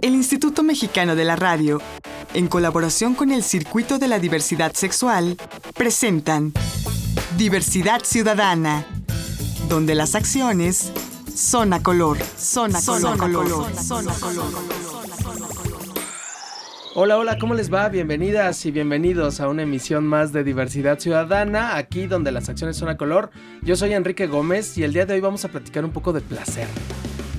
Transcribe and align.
El 0.00 0.14
Instituto 0.14 0.62
Mexicano 0.62 1.14
de 1.14 1.24
la 1.24 1.36
Radio, 1.36 1.80
en 2.34 2.48
colaboración 2.48 3.14
con 3.14 3.30
el 3.30 3.42
Circuito 3.42 3.98
de 3.98 4.08
la 4.08 4.18
Diversidad 4.18 4.72
Sexual, 4.72 5.36
presentan 5.74 6.52
Diversidad 7.36 8.02
Ciudadana, 8.04 8.86
donde 9.68 9.94
las 9.94 10.14
acciones 10.14 10.92
son 11.34 11.72
a 11.72 11.82
color, 11.82 12.18
son 12.36 12.74
a 12.74 12.82
color, 12.82 13.18
color, 13.18 13.76
son 13.76 14.08
a 14.08 14.14
color. 14.14 14.44
Hola, 16.96 17.18
hola, 17.18 17.38
¿cómo 17.38 17.54
les 17.54 17.72
va? 17.72 17.88
Bienvenidas 17.88 18.66
y 18.66 18.72
bienvenidos 18.72 19.40
a 19.40 19.48
una 19.48 19.62
emisión 19.62 20.04
más 20.04 20.32
de 20.32 20.42
Diversidad 20.42 20.98
Ciudadana, 20.98 21.76
aquí 21.76 22.06
donde 22.06 22.32
las 22.32 22.48
acciones 22.48 22.76
son 22.76 22.88
a 22.88 22.96
color. 22.96 23.30
Yo 23.62 23.76
soy 23.76 23.92
Enrique 23.92 24.26
Gómez 24.26 24.76
y 24.76 24.82
el 24.82 24.92
día 24.92 25.06
de 25.06 25.14
hoy 25.14 25.20
vamos 25.20 25.44
a 25.44 25.48
platicar 25.48 25.84
un 25.84 25.92
poco 25.92 26.12
de 26.12 26.20
placer, 26.20 26.66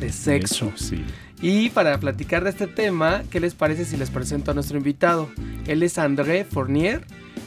de 0.01 0.11
sexo. 0.11 0.73
sí. 0.75 1.05
Y 1.41 1.69
para 1.69 1.99
platicar 1.99 2.43
de 2.43 2.51
este 2.51 2.67
tema, 2.67 3.23
¿qué 3.31 3.39
les 3.39 3.55
parece 3.55 3.85
si 3.85 3.97
les 3.97 4.11
presento 4.11 4.51
a 4.51 4.53
nuestro 4.53 4.77
invitado? 4.77 5.27
Él 5.65 5.81
es 5.81 5.97
André 5.97 6.45
Fournier 6.45 7.01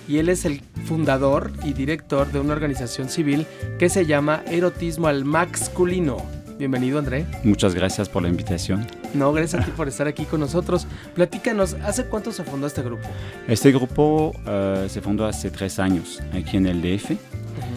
y 0.09 0.19
él 0.19 0.29
es 0.29 0.45
el 0.45 0.63
fundador 0.85 1.53
y 1.63 1.75
director 1.75 2.31
de 2.33 2.41
una 2.41 2.55
organización 2.55 3.09
civil 3.09 3.47
que 3.79 3.89
se 3.89 4.05
llama 4.05 4.43
Erotismo 4.47 5.07
al 5.07 5.25
Masculino. 5.25 6.17
Bienvenido, 6.59 6.99
André. 6.99 7.27
Muchas 7.45 7.75
gracias 7.75 8.09
por 8.09 8.23
la 8.23 8.29
invitación. 8.29 8.85
No, 9.13 9.33
gracias 9.33 9.63
a 9.63 9.65
ti 9.65 9.71
por 9.77 9.87
estar 9.87 10.09
aquí 10.09 10.25
con 10.25 10.41
nosotros. 10.41 10.89
Platícanos, 11.15 11.75
¿hace 11.85 12.07
cuánto 12.07 12.33
se 12.33 12.43
fundó 12.43 12.67
este 12.67 12.83
grupo? 12.83 13.09
Este 13.47 13.71
grupo 13.71 14.33
uh, 14.45 14.89
se 14.89 15.01
fundó 15.01 15.27
hace 15.27 15.51
tres 15.51 15.79
años 15.79 16.21
aquí 16.33 16.57
en 16.57 16.67
el 16.67 16.83
DF. 16.83 17.13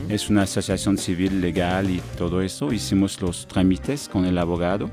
Es 0.09 0.29
una 0.29 0.43
asociación 0.43 0.97
civil 0.97 1.41
legal 1.41 1.89
y 1.89 2.01
todo 2.17 2.41
eso. 2.41 2.71
Hicimos 2.71 3.21
los 3.21 3.45
trámites 3.45 4.07
con 4.07 4.25
el 4.25 4.37
abogado. 4.37 4.89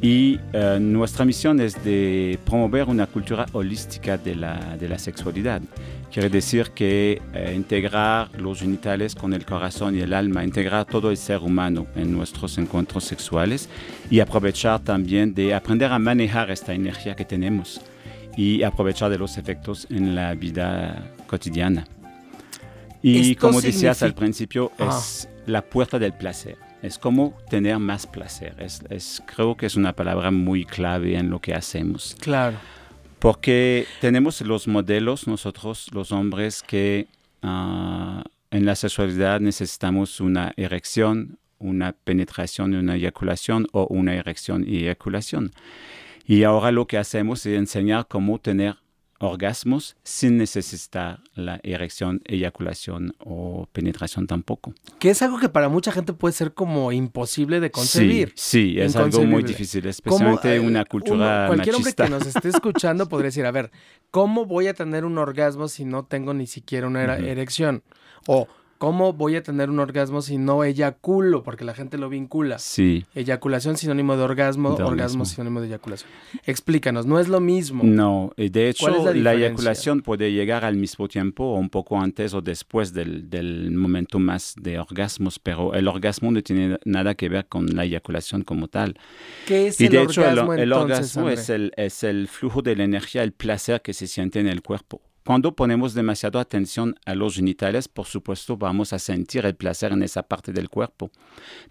Y 0.00 0.38
uh, 0.54 0.78
nuestra 0.80 1.24
misión 1.24 1.60
es 1.60 1.82
de 1.84 2.38
promover 2.44 2.84
una 2.84 3.06
cultura 3.06 3.46
holística 3.52 4.16
de 4.16 4.34
la, 4.34 4.76
de 4.78 4.88
la 4.88 4.98
sexualidad. 4.98 5.60
Quiere 6.12 6.30
decir 6.30 6.70
que 6.70 7.20
eh, 7.34 7.52
integrar 7.54 8.30
los 8.40 8.60
genitales 8.60 9.14
con 9.14 9.34
el 9.34 9.44
corazón 9.44 9.96
y 9.96 10.00
el 10.00 10.14
alma, 10.14 10.44
integrar 10.44 10.86
todo 10.86 11.10
el 11.10 11.18
ser 11.18 11.40
humano 11.40 11.86
en 11.94 12.12
nuestros 12.12 12.56
encuentros 12.56 13.04
sexuales 13.04 13.68
y 14.10 14.20
aprovechar 14.20 14.80
también 14.80 15.34
de 15.34 15.54
aprender 15.54 15.92
a 15.92 15.98
manejar 15.98 16.50
esta 16.50 16.72
energía 16.72 17.14
que 17.14 17.24
tenemos 17.24 17.82
y 18.36 18.62
aprovechar 18.62 19.10
de 19.10 19.18
los 19.18 19.36
efectos 19.36 19.86
en 19.90 20.14
la 20.14 20.34
vida 20.34 21.04
cotidiana. 21.26 21.86
Y 23.08 23.30
Esto 23.32 23.46
como 23.46 23.60
decías 23.60 23.98
significa- 23.98 24.06
al 24.06 24.14
principio, 24.14 24.72
es 24.78 25.28
la 25.46 25.62
puerta 25.62 25.98
del 25.98 26.12
placer. 26.12 26.56
Es 26.82 26.98
como 26.98 27.36
tener 27.48 27.78
más 27.78 28.06
placer. 28.06 28.54
Es, 28.58 28.82
es- 28.90 29.22
creo 29.26 29.56
que 29.56 29.66
es 29.66 29.76
una 29.76 29.92
palabra 29.92 30.30
muy 30.30 30.64
clave 30.64 31.16
en 31.16 31.30
lo 31.30 31.40
que 31.40 31.54
hacemos. 31.54 32.16
Claro. 32.20 32.56
Porque 33.18 33.86
tenemos 34.00 34.40
los 34.40 34.66
modelos, 34.68 35.26
nosotros 35.26 35.88
los 35.92 36.10
hombres, 36.12 36.62
que 36.62 37.06
ah, 37.42 38.24
en 38.50 38.66
la 38.66 38.74
sexualidad 38.74 39.40
necesitamos 39.40 40.20
una 40.20 40.52
erección, 40.56 41.38
una 41.58 41.92
penetración 41.92 42.72
y 42.74 42.76
una 42.76 42.96
eyaculación 42.96 43.66
o 43.72 43.86
una 43.86 44.14
erección 44.14 44.64
y 44.66 44.78
eyaculación. 44.78 45.52
Y 46.26 46.42
ahora 46.42 46.72
lo 46.72 46.86
que 46.86 46.98
hacemos 46.98 47.46
es 47.46 47.56
enseñar 47.56 48.06
cómo 48.08 48.38
tener 48.40 48.76
orgasmos 49.20 49.96
sin 50.02 50.36
necesitar 50.36 51.20
la 51.34 51.60
erección, 51.62 52.20
eyaculación 52.24 53.14
o 53.18 53.68
penetración 53.72 54.26
tampoco. 54.26 54.74
Que 54.98 55.10
es 55.10 55.22
algo 55.22 55.38
que 55.38 55.48
para 55.48 55.68
mucha 55.68 55.92
gente 55.92 56.12
puede 56.12 56.32
ser 56.32 56.54
como 56.54 56.92
imposible 56.92 57.60
de 57.60 57.70
concebir. 57.70 58.32
Sí, 58.36 58.72
sí, 58.74 58.80
es 58.80 58.96
algo 58.96 59.22
muy 59.24 59.42
difícil, 59.42 59.80
¿Cómo, 59.82 59.90
especialmente 59.90 60.54
eh, 60.56 60.60
una 60.60 60.80
uno- 60.80 60.86
cultura 60.86 61.44
cualquier 61.46 61.76
machista. 61.78 62.04
hombre 62.04 62.18
que 62.18 62.24
nos 62.24 62.34
esté 62.36 62.48
escuchando 62.48 63.08
podría 63.08 63.26
decir, 63.26 63.46
a 63.46 63.50
ver, 63.50 63.70
¿cómo 64.10 64.44
voy 64.46 64.66
a 64.68 64.74
tener 64.74 65.04
un 65.04 65.18
orgasmo 65.18 65.68
si 65.68 65.84
no 65.84 66.04
tengo 66.04 66.34
ni 66.34 66.46
siquiera 66.46 66.86
una 66.86 67.02
erección? 67.16 67.82
O 68.26 68.48
¿cómo 68.78 69.12
voy 69.12 69.36
a 69.36 69.42
tener 69.42 69.70
un 69.70 69.78
orgasmo 69.78 70.22
si 70.22 70.38
no 70.38 70.64
eyaculo? 70.64 71.42
Porque 71.42 71.64
la 71.64 71.74
gente 71.74 71.98
lo 71.98 72.08
vincula. 72.08 72.58
Sí. 72.58 73.04
Eyaculación 73.14 73.76
sinónimo 73.76 74.16
de 74.16 74.22
orgasmo, 74.22 74.74
De 74.76 74.82
orgasmo 74.82 75.24
sinónimo 75.24 75.60
de 75.60 75.68
eyaculación. 75.68 76.10
Explícanos, 76.44 77.06
no 77.06 77.18
es 77.18 77.28
lo 77.28 77.40
mismo. 77.40 77.82
No, 77.84 78.32
y 78.36 78.48
de 78.48 78.74
¿Cuál 78.78 78.94
es 78.94 79.00
hecho 79.00 79.14
la 79.14 79.34
eyaculación 79.34 80.00
puede 80.00 80.32
llegar 80.32 80.64
al 80.64 80.76
mismo 80.76 81.08
tiempo 81.08 81.44
o 81.44 81.58
un 81.58 81.70
poco 81.70 81.98
antes 82.00 82.34
o 82.34 82.40
después 82.40 82.92
del, 82.92 83.28
del 83.30 83.70
momento 83.72 84.18
más 84.18 84.54
de 84.60 84.78
orgasmos, 84.78 85.38
pero 85.38 85.74
el 85.74 85.88
orgasmo 85.88 86.30
no 86.30 86.42
tiene 86.42 86.78
nada 86.84 87.14
que 87.14 87.28
ver 87.28 87.46
con 87.46 87.66
la 87.66 87.84
eyaculación 87.84 88.42
como 88.42 88.68
tal. 88.68 88.98
¿Qué 89.46 89.68
es 89.68 89.80
Y 89.80 89.86
el 89.86 89.92
de 89.92 90.02
hecho 90.02 90.20
orgasmo 90.22 90.52
el 90.54 90.60
entonces, 90.60 91.16
orgasmo 91.16 91.30
es 91.30 91.50
el, 91.50 91.72
es 91.76 92.04
el 92.04 92.28
flujo 92.28 92.62
de 92.62 92.76
la 92.76 92.84
energía, 92.84 93.22
el 93.22 93.32
placer 93.32 93.82
que 93.82 93.92
se 93.92 94.06
siente 94.06 94.40
en 94.40 94.48
el 94.48 94.62
cuerpo. 94.62 95.00
Cuando 95.26 95.56
ponemos 95.56 95.92
demasiada 95.92 96.40
atención 96.40 96.94
a 97.04 97.16
los 97.16 97.34
genitales, 97.34 97.88
por 97.88 98.06
supuesto 98.06 98.56
vamos 98.56 98.92
a 98.92 99.00
sentir 99.00 99.44
el 99.44 99.56
placer 99.56 99.90
en 99.90 100.04
esa 100.04 100.22
parte 100.22 100.52
del 100.52 100.68
cuerpo. 100.68 101.10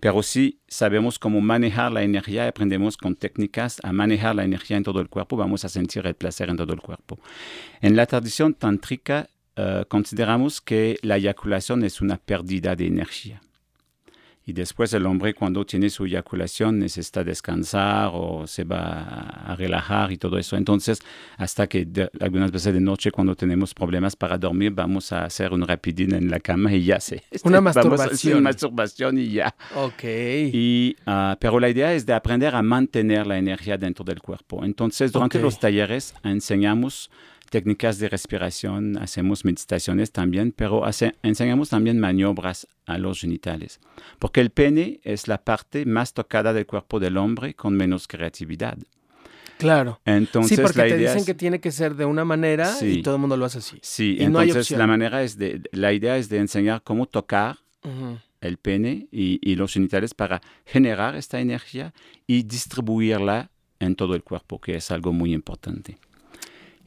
Pero 0.02 0.22
si 0.24 0.60
sabemos 0.68 1.18
cómo 1.18 1.40
manejar 1.40 1.94
la 1.94 2.04
energía, 2.04 2.50
aprendemos 2.50 2.98
con 2.98 3.16
técnicas 3.16 3.80
a 3.82 3.94
manejar 3.94 4.36
la 4.36 4.44
energía 4.44 4.76
en 4.76 4.84
todo 4.84 5.00
el 5.00 5.08
cuerpo, 5.08 5.38
vamos 5.38 5.64
a 5.64 5.70
sentir 5.70 6.06
el 6.06 6.16
placer 6.16 6.50
en 6.50 6.58
todo 6.58 6.74
el 6.74 6.82
cuerpo. 6.82 7.18
En 7.80 7.96
la 7.96 8.06
tradición 8.06 8.56
tántrica 8.56 9.30
eh, 9.56 9.86
consideramos 9.88 10.60
que 10.60 10.98
la 11.02 11.16
eyaculación 11.16 11.86
es 11.86 12.02
una 12.02 12.18
pérdida 12.18 12.76
de 12.76 12.88
energía. 12.88 13.42
Y 14.48 14.54
después 14.54 14.94
el 14.94 15.06
hombre 15.08 15.34
cuando 15.34 15.66
tiene 15.66 15.90
su 15.90 16.06
eyaculación 16.06 16.78
necesita 16.78 17.24
descansar 17.24 18.12
o 18.14 18.46
se 18.46 18.64
va 18.64 19.02
a 19.44 19.56
relajar 19.56 20.12
y 20.12 20.18
todo 20.18 20.38
eso. 20.38 20.56
Entonces, 20.56 21.00
hasta 21.38 21.66
que 21.66 21.84
de- 21.86 22.10
algunas 22.20 22.52
veces 22.52 22.74
de 22.74 22.80
noche 22.80 23.10
cuando 23.12 23.36
tenemos 23.36 23.74
problemas 23.74 24.16
para 24.16 24.38
dormir, 24.38 24.72
vamos 24.72 25.12
a 25.12 25.26
hacer 25.26 25.52
un 25.52 25.68
rapidín 25.68 26.14
en 26.14 26.30
la 26.30 26.40
cama 26.40 26.72
y 26.74 26.84
ya 26.86 27.00
se... 27.00 27.24
Una 27.44 27.60
vamos 27.62 27.76
a 27.76 27.80
hacer 27.80 27.90
masturbación. 27.92 28.34
una 28.38 28.42
masturbación 28.50 29.18
y 29.18 29.32
ya. 29.32 29.56
Ok. 29.76 30.04
Y, 30.04 30.96
ah, 31.08 31.36
pero 31.40 31.60
la 31.60 31.70
idea 31.70 31.94
es 31.94 32.06
de 32.06 32.14
aprender 32.14 32.54
a 32.56 32.62
mantener 32.62 33.26
la 33.26 33.40
energía 33.40 33.78
dentro 33.78 34.06
del 34.06 34.20
cuerpo. 34.22 34.64
Entonces, 34.64 35.12
durante 35.12 35.40
Ok. 35.40 35.44
los 35.44 35.60
talleres 35.60 36.14
enseñamos 36.24 37.10
técnicas 37.50 38.00
de 38.00 38.10
respiración, 38.10 38.98
hacemos 38.98 39.46
meditaciones 39.46 40.12
también, 40.12 40.52
pero 40.52 40.86
hace- 40.86 41.16
enseñamos 41.24 41.70
también 41.70 42.00
maniobras 42.00 42.68
a 42.86 42.98
los 42.98 43.22
genitales. 43.22 43.80
Porque 44.20 44.42
el 44.42 44.50
pene 44.50 45.00
es 45.04 45.28
la 45.28 45.44
parte 45.44 45.86
más 45.86 46.14
tocada 46.14 46.54
del 46.54 46.66
cuerpo 46.66 47.00
del 47.00 47.18
hombre 47.18 47.54
con 47.54 47.76
menos 47.76 48.08
creatividad. 48.08 48.78
Claro. 49.58 50.02
Entonces, 50.04 50.58
sí, 50.58 50.62
porque 50.62 50.80
la 50.80 50.84
te 50.84 50.90
idea 50.90 51.00
dicen 51.12 51.20
es- 51.20 51.26
que 51.26 51.34
tiene 51.34 51.60
que 51.62 51.72
ser 51.72 51.96
de 51.96 52.04
una 52.06 52.26
manera 52.26 52.70
y 52.86 53.02
todo 53.02 53.16
el 53.16 53.22
mundo 53.22 53.38
lo 53.38 53.46
hace 53.46 53.60
así. 53.60 53.78
Sí, 53.82 54.18
y 54.20 54.24
entonces 54.24 54.72
la 54.72 54.86
manera 54.88 55.24
es 55.24 55.38
de, 55.38 55.62
la 55.72 55.94
idea 55.94 56.18
es 56.18 56.28
de 56.30 56.40
enseñar 56.40 56.82
cómo 56.84 57.06
tocar 57.06 57.60
el 58.42 58.58
pene 58.58 59.08
y, 59.12 59.40
y 59.42 59.56
los 59.56 59.74
genitales 59.74 60.14
para 60.14 60.42
generar 60.66 61.16
esta 61.16 61.40
energía 61.40 61.94
y 62.28 62.44
distribuirla 62.44 63.50
en 63.80 63.96
todo 63.96 64.16
el 64.16 64.24
cuerpo, 64.24 64.60
que 64.60 64.76
es 64.76 64.92
algo 64.92 65.14
muy 65.14 65.34
importante. 65.34 65.98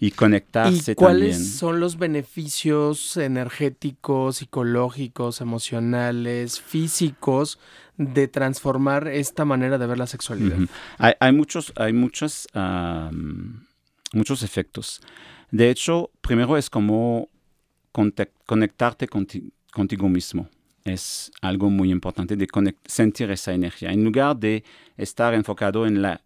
Y 0.00 0.12
conectarse 0.12 0.92
¿Y 0.92 0.94
cuáles 0.94 1.36
también. 1.36 1.52
son 1.58 1.80
los 1.80 1.98
beneficios 1.98 3.16
energéticos, 3.16 4.36
psicológicos, 4.36 5.40
emocionales, 5.40 6.60
físicos 6.60 7.58
de 7.96 8.28
transformar 8.28 9.08
esta 9.08 9.44
manera 9.44 9.76
de 9.76 9.86
ver 9.88 9.98
la 9.98 10.06
sexualidad? 10.06 10.56
Hay, 10.98 11.14
hay 11.18 11.32
muchos, 11.32 11.72
hay 11.76 11.92
muchos, 11.92 12.46
muchos 14.12 14.42
efectos. 14.42 15.00
De 15.50 15.68
hecho, 15.70 16.10
primero 16.20 16.56
es 16.56 16.70
como 16.70 17.28
conectarte 18.46 19.08
conti- 19.08 19.50
contigo 19.72 20.08
mismo. 20.08 20.48
Es 20.84 21.30
algo 21.42 21.70
muy 21.70 21.90
importante 21.90 22.36
de 22.36 22.46
sentir 22.86 23.30
esa 23.30 23.52
energía. 23.52 23.90
En 23.90 24.04
lugar 24.04 24.36
de 24.36 24.62
estar 24.96 25.34
enfocado 25.34 25.86
en 25.86 26.00
la 26.02 26.20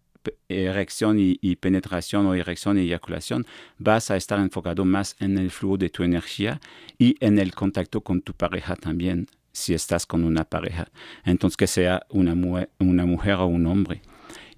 erección 0.49 1.17
y, 1.19 1.55
penetración 1.55 2.25
o 2.25 2.35
erección 2.35 2.77
y 2.77 2.81
eyaculación, 2.81 3.45
vas 3.77 4.11
a 4.11 4.17
estar 4.17 4.39
enfocado 4.39 4.85
más 4.85 5.15
en 5.19 5.37
el 5.37 5.51
flujo 5.51 5.77
de 5.77 5.89
tu 5.89 6.03
energía 6.03 6.59
y 6.97 7.15
en 7.19 7.39
el 7.39 7.53
contacto 7.53 8.01
con 8.01 8.21
tu 8.21 8.33
pareja 8.33 8.75
también, 8.75 9.27
si 9.51 9.73
estás 9.73 10.05
con 10.05 10.23
una 10.23 10.43
pareja. 10.45 10.89
Entonces, 11.25 11.57
que 11.57 11.67
sea 11.67 12.05
una, 12.09 12.35
una 12.79 13.05
mujer 13.05 13.35
o 13.35 13.47
un 13.47 13.65
hombre. 13.67 14.01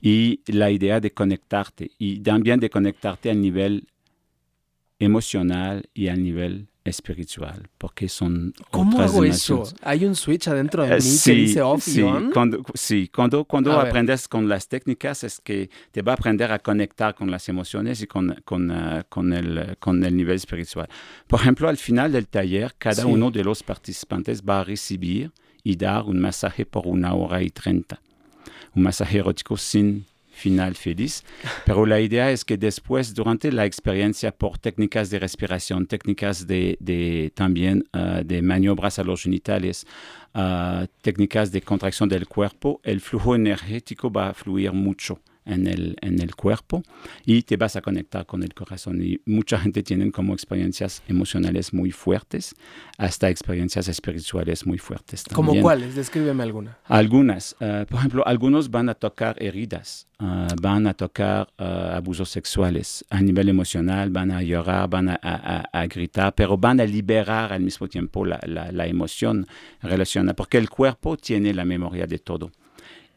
Y 0.01 0.41
la 0.47 0.69
idea 0.69 0.99
de 0.99 1.11
conectarte 1.11 1.91
y 1.97 2.19
también 2.19 2.59
de 2.59 2.69
conectarte 2.69 3.31
al 3.31 3.41
nivel 3.41 3.87
emocional 4.99 5.89
y 5.93 6.07
al 6.07 6.21
nivel 6.23 6.67
espiritual, 6.85 7.67
porque 7.77 8.07
son 8.07 8.53
¿Cómo 8.71 8.91
otras 8.97 9.11
hago 9.11 9.23
eso? 9.25 9.53
dimensiones. 9.55 9.75
Hay 9.81 10.05
un 10.05 10.15
switch 10.15 10.47
adentro 10.47 10.83
de 10.83 10.91
Eh, 10.93 10.95
mí 10.95 11.01
sí, 11.01 11.31
que 11.31 11.35
dice 11.37 11.61
off 11.61 11.83
sí, 11.83 11.99
y 11.99 12.03
on. 12.03 12.31
Cuando, 12.31 12.63
sí, 12.75 13.09
cuando, 13.13 13.43
cuando 13.43 13.71
A 13.73 13.79
ver. 13.79 13.87
aprendes 13.87 14.27
con 14.27 14.47
las 14.47 14.67
técnicas 14.67 15.23
es 15.23 15.41
que 15.41 15.69
te 15.91 16.01
va 16.01 16.13
a 16.13 16.15
aprender 16.15 16.51
a 16.51 16.59
conectar 16.59 17.15
con 17.15 17.29
las 17.31 17.49
emociones 17.49 18.01
y 18.01 18.07
con, 18.07 18.35
con, 18.45 18.69
ah, 18.71 19.05
con, 19.09 19.33
el, 19.33 19.75
con 19.79 20.03
el 20.05 20.15
nivel 20.15 20.35
espiritual. 20.35 20.87
Por 21.27 21.41
ejemplo, 21.41 21.67
al 21.67 21.77
final 21.77 22.11
del 22.11 22.27
taller, 22.27 22.75
cada 22.77 23.01
Sí. 23.01 23.07
uno 23.07 23.31
de 23.31 23.43
los 23.43 23.63
participantes 23.63 24.43
va 24.43 24.61
a 24.61 24.63
recibir 24.63 25.31
y 25.63 25.75
dar 25.75 26.03
un 26.03 26.19
masaje 26.19 26.65
por 26.65 26.85
una 26.85 27.13
hora 27.15 27.41
y 27.41 27.49
treinta. 27.49 27.99
Un 28.75 28.83
masaje 28.83 29.17
erótico 29.17 29.57
sin 29.57 30.05
final 30.35 30.75
feliz, 30.75 31.23
pero 31.65 31.85
la 31.85 31.99
idea 31.99 32.29
es 32.29 32.43
que 32.43 32.57
después, 32.57 33.13
durante 33.13 33.51
la 33.51 33.65
experiencia 33.65 34.31
por 34.31 34.59
técnicas 34.59 35.09
de 35.09 35.19
respiración, 35.19 35.87
técnicas 35.87 36.45
de, 36.45 36.77
de 36.79 37.31
también 37.33 37.85
uh, 37.93 38.23
de 38.23 38.41
maniobras 38.41 38.99
a 38.99 39.03
los 39.03 39.23
genitales, 39.23 39.87
uh, 40.35 40.85
técnicas 41.01 41.51
de 41.51 41.61
contracción 41.61 42.09
del 42.09 42.27
cuerpo, 42.27 42.81
el 42.83 42.99
flujo 42.99 43.35
energético 43.35 44.11
va 44.11 44.29
a 44.29 44.33
fluir 44.33 44.73
mucho 44.73 45.19
en 45.45 45.67
el, 45.67 45.95
en 46.01 46.19
el 46.19 46.35
cuerpo 46.35 46.83
y 47.25 47.43
te 47.43 47.57
vas 47.57 47.75
a 47.75 47.81
conectar 47.81 48.25
con 48.25 48.43
el 48.43 48.53
corazón. 48.53 49.01
Y 49.01 49.19
mucha 49.25 49.59
gente 49.59 49.83
tiene 49.83 50.11
como 50.11 50.33
experiencias 50.33 51.03
emocionales 51.07 51.73
muy 51.73 51.91
fuertes 51.91 52.55
hasta 52.97 53.29
experiencias 53.29 53.87
espirituales 53.87 54.65
muy 54.65 54.77
fuertes. 54.77 55.23
También. 55.23 55.47
¿Como 55.47 55.61
cuáles? 55.61 55.95
Descríbeme 55.95 56.43
alguna. 56.43 56.77
Algunas. 56.85 57.55
Uh, 57.59 57.85
por 57.85 57.99
ejemplo, 57.99 58.27
algunos 58.27 58.69
van 58.69 58.89
a 58.89 58.95
tocar 58.95 59.41
heridas, 59.41 60.07
uh, 60.19 60.47
van 60.61 60.87
a 60.87 60.93
tocar 60.93 61.47
uh, 61.59 61.63
abusos 61.95 62.29
sexuales 62.29 63.05
a 63.09 63.21
nivel 63.21 63.49
emocional, 63.49 64.09
van 64.09 64.31
a 64.31 64.41
llorar, 64.41 64.89
van 64.89 65.09
a, 65.09 65.19
a, 65.21 65.69
a, 65.71 65.87
gritar, 65.87 66.33
pero 66.33 66.57
van 66.57 66.79
a 66.79 66.85
liberar 66.85 67.53
al 67.53 67.61
mismo 67.61 67.87
tiempo 67.87 68.25
la, 68.25 68.39
la, 68.45 68.71
la 68.71 68.87
emoción 68.87 69.47
relacionada, 69.81 70.35
porque 70.35 70.57
el 70.57 70.69
cuerpo 70.69 71.17
tiene 71.17 71.53
la 71.53 71.65
memoria 71.65 72.07
de 72.07 72.19
todo. 72.19 72.51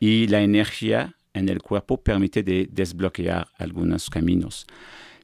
Y 0.01 0.29
la 0.29 0.41
energía 0.43 1.18
en 1.39 1.49
el 1.49 1.63
cuerpo 1.63 2.03
permite 2.03 2.43
de 2.43 2.69
desbloquear 2.71 3.49
algunos 3.59 4.11
caminos. 4.11 4.67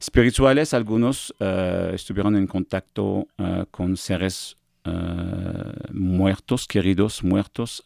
Espirituales, 0.01 0.75
algunos 0.75 1.35
uh, 1.41 1.95
estuvieron 1.95 2.37
en 2.37 2.47
contacto 2.47 3.27
uh, 3.39 3.65
con 3.71 3.97
seres 3.97 4.57
uh, 4.85 5.93
muertos, 5.93 6.67
queridos 6.67 7.23
muertos, 7.25 7.85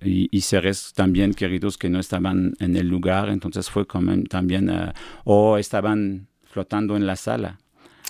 y, 0.00 0.28
y, 0.30 0.40
seres 0.40 0.94
también 0.94 1.34
queridos 1.34 1.76
que 1.76 1.90
no 1.90 2.00
estaban 2.00 2.54
en 2.58 2.74
el 2.74 2.88
lugar, 2.88 3.28
entonces 3.28 3.68
fue 3.68 3.86
como 3.86 4.22
también, 4.24 4.70
o 5.24 5.58
estaban 5.58 6.26
flotando 6.44 6.96
en 6.96 7.06
la 7.06 7.16
sala 7.16 7.58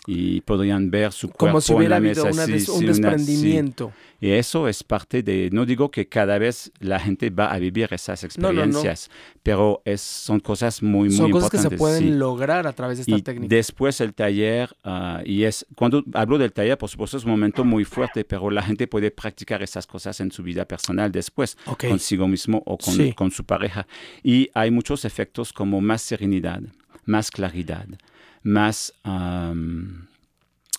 y 0.06 0.40
podrían 0.42 0.90
ver 0.90 1.12
su 1.12 1.28
cuerpo 1.28 1.46
como 1.46 1.60
si 1.60 1.72
hubiera 1.72 1.96
en 1.96 2.02
la 2.04 2.08
habido 2.10 2.24
mesa. 2.26 2.34
una 2.36 2.46
sí, 2.46 2.52
des- 2.52 2.68
un 2.68 2.78
sí, 2.78 2.84
una- 2.84 2.92
desprendimiento. 3.10 3.92
sí. 3.94 4.00
Y 4.26 4.30
eso 4.30 4.68
es 4.68 4.82
parte 4.82 5.22
de, 5.22 5.50
no 5.52 5.66
digo 5.66 5.90
que 5.90 6.08
cada 6.08 6.38
vez 6.38 6.72
la 6.80 6.98
gente 6.98 7.28
va 7.28 7.52
a 7.52 7.58
vivir 7.58 7.88
esas 7.92 8.22
No, 8.38 8.48
no, 8.48 8.52
no. 8.54 8.60
experiencias, 8.62 9.10
pero 9.42 9.82
es, 9.84 10.00
son 10.00 10.40
cosas 10.40 10.82
muy, 10.82 11.08
muy 11.08 11.16
Son 11.16 11.30
cosas 11.30 11.50
que 11.50 11.58
se 11.58 11.64
importantes. 11.64 11.78
pueden 11.78 12.12
sí. 12.12 12.18
lograr 12.18 12.66
a 12.66 12.72
través 12.72 12.98
de 12.98 13.02
esta 13.02 13.16
Y 13.16 13.22
técnica. 13.22 13.54
después 13.54 14.00
el 14.00 14.14
taller, 14.14 14.74
ah, 14.82 15.20
y 15.26 15.42
es, 15.42 15.66
cuando 15.74 16.02
hablo 16.14 16.38
del 16.38 16.52
taller, 16.52 16.78
por 16.78 16.88
supuesto 16.88 17.18
es 17.18 17.24
un 17.24 17.32
momento 17.32 17.64
muy 17.64 17.84
fuerte, 17.84 18.24
pero 18.24 18.50
la 18.50 18.62
gente 18.62 18.86
puede 18.86 19.10
practicar 19.10 19.62
esas 19.62 19.86
cosas 19.86 20.18
en 20.20 20.30
su 20.32 20.42
vida 20.42 20.64
personal 20.64 21.12
después, 21.12 21.58
Ok. 21.66 21.86
consigo 21.88 22.26
mismo 22.26 22.62
o 22.64 22.78
con, 22.78 23.12
con 23.12 23.30
su 23.30 23.44
pareja. 23.44 23.86
Y 24.22 24.48
hay 24.54 24.70
muchos 24.70 25.04
efectos 25.04 25.52
como 25.52 25.82
más 25.82 26.00
serenidad, 26.00 26.62
más 27.04 27.30
claridad, 27.30 27.86
más, 28.44 28.92
am, 29.02 30.06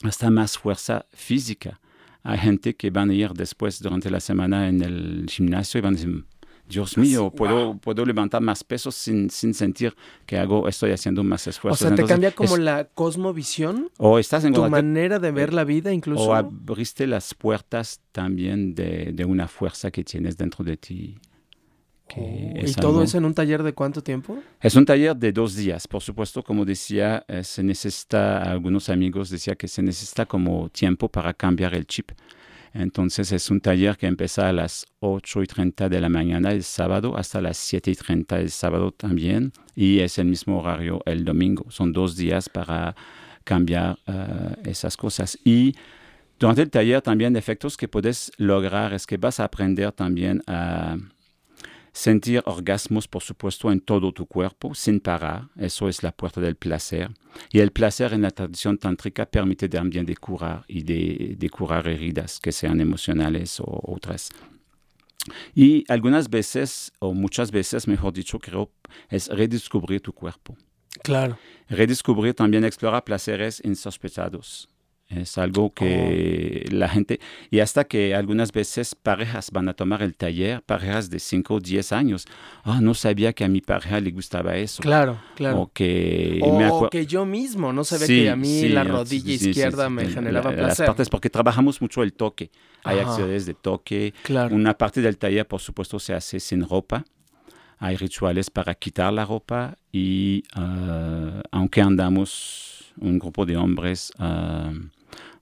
hasta 0.03 0.29
más 0.29 0.57
fuerza 0.57 1.06
física. 1.13 1.79
Hay 2.23 2.38
gente 2.39 2.75
que 2.75 2.89
van 2.89 3.09
a 3.09 3.13
ir 3.13 3.31
después 3.33 3.79
durante 3.81 4.09
la 4.09 4.19
semana 4.19 4.67
en 4.69 4.81
el 4.81 5.25
gimnasio 5.29 5.77
y 5.79 5.81
van 5.81 5.94
a 5.94 5.97
decir, 5.97 6.25
Dios 6.67 6.97
mío, 6.97 7.29
puedo, 7.29 7.77
puedo 7.77 8.03
levantar 8.03 8.41
más 8.41 8.63
pesos 8.63 8.95
sin, 8.95 9.29
sin 9.29 9.53
sentir 9.53 9.95
que 10.25 10.39
hago, 10.39 10.67
estoy 10.67 10.89
haciendo 10.91 11.23
más 11.23 11.45
O 11.45 11.50
esfuerzos. 11.51 11.79
sea, 11.79 11.89
te 11.89 12.01
Entonces, 12.01 12.13
cambia 12.15 12.31
como 12.31 12.56
es- 12.56 12.62
la 12.63 12.85
cosmovisión, 12.85 13.91
o 13.97 14.18
estás 14.18 14.44
en 14.45 14.53
tu 14.53 14.68
manera 14.68 15.19
de 15.19 15.29
ver 15.31 15.53
la 15.53 15.63
vida 15.63 15.94
incluso. 15.94 16.23
o 16.23 16.33
abriste 16.33 17.06
las 17.06 17.35
puertas 17.35 18.01
también 18.11 18.73
de, 18.73 19.11
de 19.13 19.25
una 19.25 19.47
fuerza 19.47 19.91
que 19.91 20.03
tienes 20.03 20.38
dentro 20.38 20.65
de 20.65 20.77
ti. 20.77 21.15
Que 22.07 22.54
Oh, 22.63 22.68
¿Y 22.68 22.74
todo 22.74 22.92
algo- 22.92 23.04
eso 23.04 23.18
en 23.18 23.25
un 23.25 23.34
taller 23.34 23.63
de 23.63 23.74
cuánto 23.74 24.02
tiempo? 24.02 24.38
Es 24.62 24.75
un 24.75 24.86
taller 24.86 25.16
de 25.16 25.31
dos 25.31 25.56
días. 25.56 25.88
Por 25.88 26.02
supuesto, 26.02 26.44
como 26.44 26.63
decía, 26.66 27.24
eh, 27.28 27.44
se 27.44 27.63
necesita, 27.63 28.44
algunos 28.44 28.90
amigos 28.90 29.30
decían 29.30 29.56
que 29.56 29.68
se 29.68 29.81
necesita 29.81 30.25
como 30.25 30.69
tiempo 30.69 31.10
para 31.10 31.34
cambiar 31.34 31.74
el 31.75 31.86
chip. 31.86 32.12
Entonces 32.74 33.31
es 33.31 33.50
un 33.50 33.62
taller 33.62 33.96
que 33.98 34.06
empieza 34.06 34.50
a 34.50 34.54
las 34.54 34.86
8 35.00 35.42
y 35.42 35.48
30 35.48 35.88
de 35.88 36.02
la 36.02 36.10
mañana 36.10 36.52
el 36.52 36.63
sábado 36.63 37.18
hasta 37.18 37.40
las 37.42 37.56
7 37.57 37.90
y 37.92 37.96
30 37.96 38.40
el 38.40 38.52
sábado 38.52 38.92
también. 38.92 39.54
Y 39.75 40.00
es 40.00 40.18
el 40.19 40.25
mismo 40.28 40.60
horario 40.60 41.02
el 41.06 41.24
domingo. 41.24 41.66
Son 41.69 41.94
dos 41.94 42.18
días 42.18 42.50
para 42.50 42.94
cambiar 43.46 43.98
eh, 44.07 44.56
esas 44.66 44.98
cosas. 44.98 45.38
Y 45.46 45.74
durante 46.38 46.63
el 46.63 46.69
taller 46.69 47.02
también 47.02 47.36
efectos 47.38 47.78
que 47.78 47.88
puedes 47.88 48.31
lograr 48.38 48.92
es 48.94 49.07
que 49.07 49.16
vas 49.18 49.40
a 49.40 49.46
aprender 49.46 49.94
también 49.94 50.42
a 50.48 50.98
sentir 51.95 52.44
orgasmos, 52.45 53.07
por 53.07 53.24
supuesto, 53.24 53.71
en 53.71 53.80
todo 53.80 54.12
tu 54.12 54.25
cuerpo, 54.25 54.75
sin 54.75 55.00
parar. 55.00 55.47
Eso 55.56 55.88
es 55.88 56.03
la 56.03 56.12
puerta 56.12 56.42
del 56.42 56.57
placer. 56.57 57.09
Y 57.51 57.59
el 57.59 57.71
placer 57.71 58.12
en 58.12 58.21
la 58.21 58.31
tradición 58.31 58.77
tántrica 58.77 59.25
permite 59.25 59.69
también 59.69 60.06
de 60.06 60.18
curar 60.18 60.65
y 60.68 60.83
de, 60.83 61.36
de 61.38 61.50
curar 61.50 61.88
heridas, 61.88 62.42
que 62.42 62.51
sean 62.51 62.81
emocionales 62.81 63.62
o 63.62 63.80
otras. 63.83 64.30
Y 65.56 65.86
algunas 65.88 66.30
veces, 66.30 66.92
o 67.00 67.13
muchas 67.13 67.50
veces, 67.50 67.88
mejor 67.88 68.12
dicho, 68.12 68.39
creo, 68.39 68.71
es 69.09 69.30
redescubrir 69.30 70.01
tu 70.01 70.12
cuerpo. 70.12 70.57
Claro. 71.01 71.38
Redescubrir 71.69 72.33
también, 72.33 72.65
explorar 72.65 73.06
placeres 73.06 73.62
insospechados. 73.63 74.68
Es 75.07 75.38
algo 75.38 75.72
que 75.72 76.66
la 76.72 76.90
gente, 76.90 77.19
y 77.52 77.60
hasta 77.60 77.84
que 77.84 78.16
algunas 78.16 78.52
veces 78.52 78.96
parejas 78.96 79.52
van 79.52 79.69
a 79.69 79.75
tomar 79.75 80.02
el 80.02 80.16
taller, 80.16 80.63
parejas 80.63 81.12
de 81.12 81.19
5 81.19 81.54
o 81.54 81.60
10 81.60 81.92
años. 81.92 82.25
Ah, 82.63 82.80
no 82.81 82.96
sabía 82.96 83.31
que 83.31 83.44
a 83.44 83.48
mi 83.48 83.62
pareja 83.62 84.00
le 84.00 84.10
gustaba 84.10 84.56
eso. 84.57 84.81
Claro, 84.81 85.19
claro. 85.36 85.62
O 85.62 85.72
que 85.72 86.40
O, 86.44 86.57
me 86.57 86.90
que 86.90 87.06
yo 87.06 87.24
mismo, 87.24 87.72
no 87.72 87.84
sabía 87.84 88.07
Sí, 88.07 88.22
que 88.24 88.30
a 88.31 88.36
mí 88.36 88.48
sí, 88.62 88.69
la 88.69 88.84
rodilla 88.84 89.38
sí, 89.38 89.50
izquierda 89.50 89.90
me 89.92 90.07
generaba 90.07 90.50
la- 90.50 90.56
Las 90.57 90.66
placer. 90.66 90.86
partes, 90.88 91.10
porque 91.10 91.30
trabajamos 91.30 91.80
mucho 91.81 92.02
el 92.02 92.12
toque. 92.13 92.50
Hay 92.84 92.98
Ajá. 92.98 93.12
acciones 93.12 93.46
de 93.46 93.54
toque. 93.54 94.12
Claro. 94.24 94.56
Una 94.56 94.75
parte 94.75 95.02
del 95.02 95.19
taller, 95.19 95.48
por 95.48 95.62
supuesto, 95.62 96.00
se 96.00 96.16
hace 96.16 96.40
sin 96.40 96.68
ropa. 96.68 97.06
Hay 97.78 97.96
rituales 97.98 98.50
para 98.50 98.74
quitar 98.74 99.13
la 99.13 99.24
ropa 99.25 99.78
y 99.92 100.44
ah, 100.56 101.44
aunque 101.52 101.81
andamos 101.81 102.94
un 102.98 103.19
grupo 103.19 103.46
de 103.46 103.57
hombres 103.57 104.12
ah, 104.18 104.72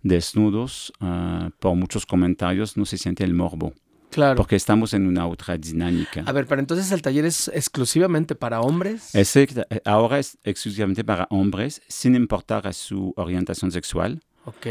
desnudos, 0.04 0.94
ah, 1.00 1.50
por 1.60 1.76
muchos 1.76 2.06
comentarios 2.06 2.78
no 2.78 2.86
se 2.86 2.98
siente 2.98 3.24
el 3.24 3.34
morbo, 3.34 3.74
Claro. 4.12 4.36
porque 4.36 4.56
estamos 4.56 4.94
en 4.94 5.08
una 5.08 5.26
otra 5.28 5.58
dinámica. 5.58 6.24
A 6.26 6.32
ver, 6.32 6.46
pero 6.46 6.62
entonces 6.62 6.92
el 6.92 7.02
taller 7.02 7.26
es 7.26 7.48
exclusivamente 7.54 8.36
para 8.36 8.62
hombres. 8.62 9.16
Ese 9.16 9.44
eh, 9.70 9.82
ahora 9.86 10.20
es 10.20 10.38
exclusivamente 10.44 11.04
para 11.04 11.26
hombres, 11.32 11.82
sin 11.88 12.16
importar 12.16 12.68
a 12.68 12.74
su 12.74 13.14
orientación 13.18 13.72
sexual. 13.72 14.22
Ok. 14.46 14.68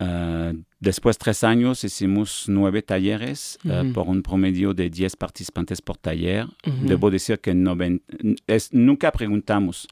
Uh, 0.00 0.60
después 0.80 1.16
de 1.16 1.22
tres 1.22 1.44
años 1.44 1.84
hicimos 1.84 2.46
nueve 2.48 2.82
talleres 2.82 3.58
uh, 3.64 3.68
Ujú. 3.82 3.92
por 3.92 4.08
un 4.08 4.22
promedio 4.24 4.74
de 4.74 4.90
10 4.90 5.14
participantes 5.14 5.80
por 5.80 5.96
taller. 5.98 6.46
Ujú. 6.66 6.86
Debo 6.88 7.10
decir 7.12 7.38
que 7.38 7.54
noven- 7.54 8.02
es, 8.48 8.72
nunca 8.72 9.12
preguntamos, 9.12 9.86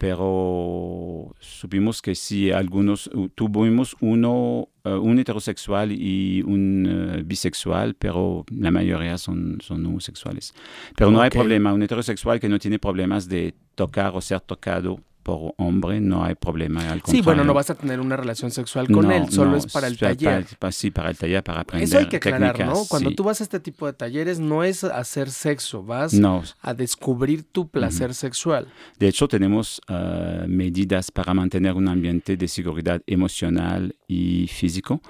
pero 0.00 1.36
supimos 1.40 2.00
que 2.00 2.14
sí, 2.14 2.50
algunos, 2.50 3.10
tuvimos 3.34 3.94
uno, 4.00 4.70
uh, 4.82 4.88
un 4.92 5.18
heterosexual 5.18 5.92
y 5.92 6.40
un 6.40 7.18
uh, 7.18 7.22
bisexual, 7.22 7.96
pero 7.96 8.46
la 8.50 8.70
mayoría 8.70 9.18
son, 9.18 9.58
son 9.60 9.84
homosexuales. 9.84 10.54
Pero 10.96 11.10
no 11.10 11.20
hay 11.20 11.28
problema, 11.28 11.74
un 11.74 11.82
heterosexual 11.82 12.40
que 12.40 12.48
no 12.48 12.58
tiene 12.58 12.78
problemas 12.78 13.28
de 13.28 13.54
tocar 13.74 14.12
o 14.14 14.22
ser 14.22 14.40
tocado 14.40 15.00
por 15.30 15.54
hombre, 15.58 16.00
no 16.00 16.24
hay 16.24 16.34
problema. 16.34 16.90
Al 16.90 17.02
Sí, 17.06 17.20
bueno, 17.22 17.44
no 17.44 17.54
vas 17.54 17.70
a 17.70 17.74
tener 17.76 18.00
una 18.00 18.16
relación 18.16 18.50
sexual 18.50 18.88
con 18.88 19.06
No, 19.06 19.12
él, 19.12 19.30
solo 19.30 19.52
no, 19.52 19.56
es 19.56 19.66
para 19.66 19.86
el 19.86 19.96
taller. 19.96 20.46
para- 20.58 20.72
sí, 20.72 20.90
para 20.90 21.10
el 21.10 21.16
taller, 21.16 21.42
para 21.44 21.60
aprender 21.60 21.88
Eso 21.88 21.98
hay 21.98 22.06
que 22.06 22.16
aclarar, 22.16 22.56
técnicas, 22.56 22.78
¿no? 22.80 22.84
Cuando 22.88 23.10
sí. 23.10 23.16
tú 23.16 23.22
vas 23.24 23.40
a 23.40 23.44
este 23.44 23.60
tipo 23.60 23.86
de 23.86 23.92
talleres 23.92 24.40
no 24.40 24.64
es 24.64 24.82
hacer 24.82 25.30
sexo, 25.30 25.84
vas 25.84 26.12
No, 26.14 26.42
a 26.62 26.74
descubrir 26.74 27.44
tu 27.44 27.68
placer 27.68 28.12
sexual. 28.14 28.66
de 28.98 29.08
hecho 29.08 29.28
tenemos 29.28 29.80
ah, 29.88 30.44
medidas 30.48 31.10
para 31.10 31.32
mantener 31.34 31.74
un 31.74 31.86
ambiente 31.88 32.36
de 32.36 32.48
seguridad 32.48 33.00
emocional 33.06 33.94
y 34.08 34.46
físico. 34.48 35.00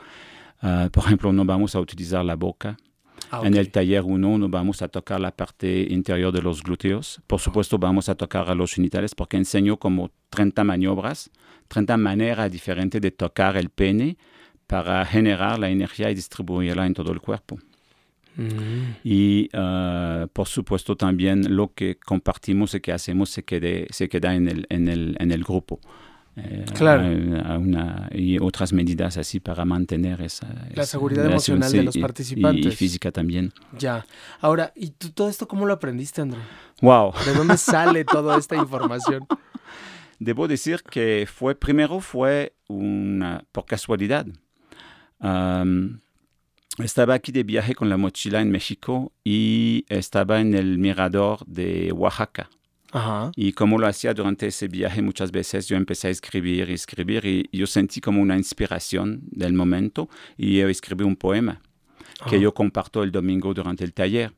Ah, 0.62 0.88
por 0.92 1.04
ejemplo, 1.06 1.32
no 1.32 1.44
vamos 1.46 1.74
a 1.74 1.80
utilizar 1.80 2.22
la 2.24 2.36
boca. 2.36 2.76
Ah, 3.30 3.42
En 3.44 3.54
el 3.54 3.70
taller 3.70 4.02
1 4.02 4.38
no 4.38 4.48
vamos 4.48 4.82
a 4.82 4.88
tocar 4.88 5.20
la 5.20 5.30
parte 5.30 5.86
interior 5.90 6.32
de 6.32 6.42
los 6.42 6.62
glúteos. 6.62 7.20
Por 7.26 7.40
supuesto, 7.40 7.78
vamos 7.78 8.08
a 8.08 8.16
tocar 8.16 8.50
a 8.50 8.54
los 8.54 8.74
genitales 8.74 9.14
porque 9.14 9.36
enseño 9.36 9.76
como 9.76 10.10
30 10.30 10.64
maniobras, 10.64 11.30
30 11.68 11.96
maneras 11.96 12.50
diferentes 12.50 13.00
de 13.00 13.10
tocar 13.12 13.56
el 13.56 13.70
pene 13.70 14.16
para 14.66 15.04
generar 15.04 15.58
la 15.58 15.70
energía 15.70 16.10
y 16.10 16.14
distribuirla 16.14 16.86
en 16.86 16.94
todo 16.94 17.12
el 17.12 17.20
cuerpo. 17.20 17.58
Mm. 18.36 18.96
Y 19.04 19.48
ah, 19.52 20.26
por 20.32 20.48
supuesto 20.48 20.96
también 20.96 21.54
lo 21.54 21.72
que 21.72 21.96
compartimos 21.96 22.74
y 22.74 22.80
que 22.80 22.92
hacemos 22.92 23.30
se, 23.30 23.44
quede, 23.44 23.86
se 23.90 24.08
queda 24.08 24.34
en 24.34 24.48
el, 24.48 24.66
en 24.70 24.88
el, 24.88 25.16
en 25.20 25.30
el 25.30 25.44
grupo. 25.44 25.80
Eh, 26.36 26.64
Claro. 26.74 27.02
a- 27.02 27.54
a 27.54 27.58
una- 27.58 28.08
y 28.12 28.38
otras 28.38 28.72
medidas 28.72 29.16
así 29.16 29.40
para 29.40 29.64
mantener 29.64 30.20
esa... 30.22 30.46
La 30.74 30.82
esa 30.82 30.86
seguridad 30.86 31.26
emocional 31.26 31.70
de 31.72 31.82
los 31.82 31.96
y- 31.96 32.00
participantes. 32.00 32.72
Y, 32.72 32.76
física 32.76 33.10
también. 33.12 33.52
Ya. 33.78 34.06
Ahora, 34.40 34.72
¿y 34.76 34.90
tú 34.90 35.10
todo 35.10 35.28
esto 35.28 35.46
cómo 35.48 35.66
lo 35.66 35.72
aprendiste, 35.74 36.20
André? 36.22 36.40
¡Wow! 36.80 37.12
¿De 37.26 37.34
dónde 37.34 37.56
sale 37.58 38.04
toda 38.04 38.38
esta 38.38 38.56
información? 38.56 39.26
Debo 40.18 40.46
decir 40.48 40.82
que 40.82 41.26
fue, 41.32 41.54
primero 41.54 42.00
fue 42.00 42.54
una, 42.68 43.42
por 43.52 43.64
casualidad. 43.64 44.26
Estaba 46.78 47.14
aquí 47.14 47.32
de 47.32 47.42
viaje 47.42 47.74
con 47.74 47.88
la 47.88 47.96
mochila 47.96 48.40
en 48.40 48.50
México 48.50 49.12
y 49.24 49.84
estaba 49.88 50.40
en 50.40 50.54
el 50.54 50.78
mirador 50.78 51.44
de 51.46 51.92
Oaxaca. 51.92 52.48
Ajá. 52.92 53.30
Y 53.36 53.52
como 53.52 53.78
lo 53.78 53.86
hacía 53.86 54.12
durante 54.14 54.46
ese 54.48 54.66
viaje 54.68 55.00
muchas 55.02 55.30
veces, 55.30 55.68
yo 55.68 55.76
empecé 55.76 56.08
a 56.08 56.10
escribir 56.10 56.68
y 56.70 56.72
escribir 56.74 57.24
y 57.24 57.48
yo 57.56 57.66
sentí 57.66 58.00
como 58.00 58.20
una 58.20 58.36
inspiración 58.36 59.20
del 59.30 59.52
momento 59.52 60.08
y 60.36 60.58
yo 60.58 60.68
escribí 60.68 61.04
un 61.04 61.16
poema 61.16 61.60
que 62.28 62.36
Ajá. 62.36 62.42
yo 62.42 62.52
comparto 62.52 63.02
el 63.02 63.10
domingo 63.12 63.54
durante 63.54 63.84
el 63.84 63.92
taller. 63.92 64.32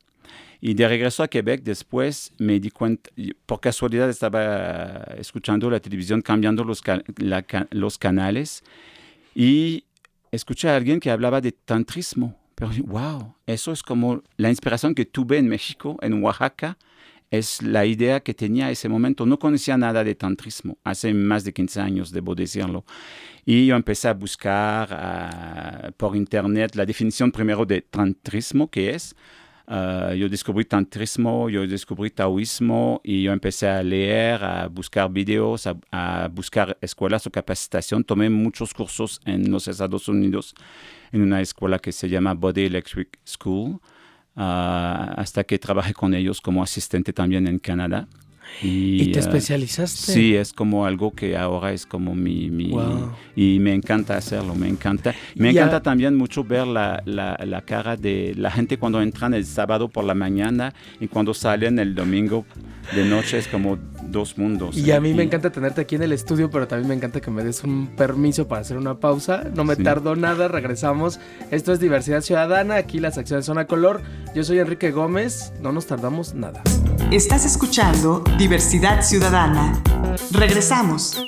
Y 0.61 0.75
de 0.75 0.87
regreso 0.87 1.23
a 1.23 1.27
Quebec 1.27 1.63
después 1.63 2.31
me 2.37 2.57
di 2.59 2.69
cuenta, 2.69 3.09
por 3.45 3.59
casualidad 3.59 4.09
estaba 4.09 5.03
escuchando 5.17 5.69
la 5.69 5.79
televisión, 5.81 6.21
cambiando 6.21 6.63
los, 6.63 6.81
ca- 6.81 7.03
la 7.17 7.43
los 7.71 7.97
canales 7.97 8.63
y 9.35 9.83
escuché 10.31 10.69
a 10.69 10.75
alguien 10.77 10.99
que 10.99 11.11
hablaba 11.11 11.41
de 11.41 11.51
tantrismo. 11.51 12.39
Pero 12.55 12.69
wow, 12.85 13.33
eso 13.45 13.71
es 13.73 13.83
como 13.83 14.21
la 14.37 14.49
inspiración 14.49 14.95
que 14.95 15.05
tuve 15.05 15.37
en 15.37 15.47
México, 15.49 15.97
en 16.01 16.23
Oaxaca, 16.23 16.77
es 17.33 17.63
la 17.63 17.83
idea 17.83 18.19
que 18.19 18.35
tenía 18.35 18.69
ese 18.69 18.87
momento. 18.87 19.25
No 19.25 19.39
conocía 19.39 19.75
nada 19.75 20.03
de 20.03 20.13
tantrismo, 20.13 20.77
hace 20.83 21.13
más 21.15 21.43
de 21.43 21.51
15 21.51 21.81
años, 21.81 22.11
debo 22.11 22.35
decirlo. 22.35 22.85
Y 23.43 23.65
yo 23.65 23.75
empecé 23.75 24.07
a 24.07 24.13
buscar 24.13 24.87
ah, 24.91 25.91
por 25.97 26.15
internet 26.15 26.75
la 26.75 26.85
definición 26.85 27.31
primero 27.31 27.65
de 27.65 27.81
tantrismo, 27.81 28.69
que 28.69 28.91
es. 28.91 29.15
Ah, 29.65 30.13
yo 30.13 30.29
descubrí 30.29 30.65
tantrismo, 30.65 31.49
yo 31.49 31.65
descubrí 31.65 32.11
taoísmo 32.11 33.01
y 33.03 33.23
yo 33.23 33.31
empecé 33.31 33.67
a 33.67 33.81
leer, 33.81 34.43
a 34.43 34.67
buscar 34.67 35.11
videos, 35.11 35.65
a, 35.65 35.75
a 35.91 36.27
buscar 36.31 36.77
escuelas 36.81 37.25
o 37.25 37.31
capacitación. 37.31 38.03
Tomé 38.03 38.29
muchos 38.29 38.75
cursos 38.75 39.19
en 39.25 39.49
los 39.49 39.67
Estados 39.67 40.07
Unidos 40.07 40.53
en 41.11 41.23
una 41.23 41.41
escuela 41.41 41.79
que 41.79 41.91
se 41.91 42.07
llama 42.09 42.35
Body 42.35 42.65
Electric 42.65 43.17
School, 43.25 43.79
hasta 44.35 45.43
que 45.43 45.59
trabajé 45.59 45.93
con 45.93 46.13
ellos 46.13 46.41
como 46.41 46.63
asistente 46.63 47.13
también 47.13 47.47
en 47.47 47.59
Canadá. 47.59 48.07
¿Y 48.61 49.11
te 49.11 49.19
ah, 49.19 49.21
especializaste? 49.21 50.11
Sí, 50.13 50.35
es 50.35 50.53
como 50.53 50.85
algo 50.85 51.11
que 51.13 51.37
ahora 51.37 51.71
es 51.73 51.85
como 51.85 52.15
mi... 52.15 52.49
mi- 52.49 52.71
Wow. 52.71 53.11
Y 53.35 53.59
me 53.59 53.73
encanta 53.73 54.15
hacerlo, 54.17 54.55
me 54.55 54.67
encanta. 54.67 55.13
Me 55.35 55.49
encanta 55.51 55.81
también 55.81 56.15
mucho 56.15 56.43
ver 56.43 56.65
la, 56.67 57.01
la, 57.05 57.37
la 57.45 57.61
cara 57.61 57.95
de 57.97 58.33
la 58.37 58.51
gente 58.51 58.77
cuando 58.77 59.01
entran 59.01 59.33
el 59.33 59.45
sábado 59.45 59.87
por 59.89 60.03
la 60.05 60.13
mañana 60.13 60.73
y 60.99 61.07
cuando 61.07 61.33
salen 61.33 61.77
el 61.79 61.93
domingo 61.95 62.45
de 62.95 63.05
noche, 63.05 63.37
es 63.39 63.47
como 63.47 63.77
dos 64.07 64.37
mundos. 64.37 64.77
Y 64.77 64.91
a 64.91 64.99
mí 65.01 65.13
me 65.13 65.23
Y- 65.23 65.25
encanta 65.27 65.51
tenerte 65.51 65.81
aquí 65.81 65.95
en 65.95 66.03
el 66.03 66.11
estudio, 66.11 66.49
pero 66.49 66.67
también 66.67 66.89
me 66.89 66.95
encanta 66.95 67.21
que 67.21 67.31
me 67.31 67.43
des 67.43 67.63
un 67.63 67.87
permiso 67.95 68.47
para 68.47 68.61
hacer 68.61 68.77
una 68.77 68.95
pausa. 68.99 69.43
No 69.55 69.63
me 69.63 69.75
Sí. 69.75 69.83
tardo 69.83 70.15
nada, 70.15 70.47
regresamos. 70.47 71.19
Esto 71.51 71.73
es 71.73 71.79
Diversidad 71.79 72.21
Ciudadana, 72.21 72.75
aquí 72.75 72.99
las 72.99 73.17
acciones 73.17 73.45
son 73.45 73.57
a 73.57 73.65
color. 73.65 74.01
Yo 74.35 74.43
soy 74.43 74.59
Enrique 74.59 74.91
Gómez, 74.91 75.53
no 75.61 75.71
nos 75.71 75.85
tardamos 75.87 76.33
nada. 76.33 76.61
Estás 77.11 77.45
escuchando 77.45 78.23
Diversidad 78.37 79.03
Ciudadana. 79.03 79.81
Regresamos. 80.31 81.23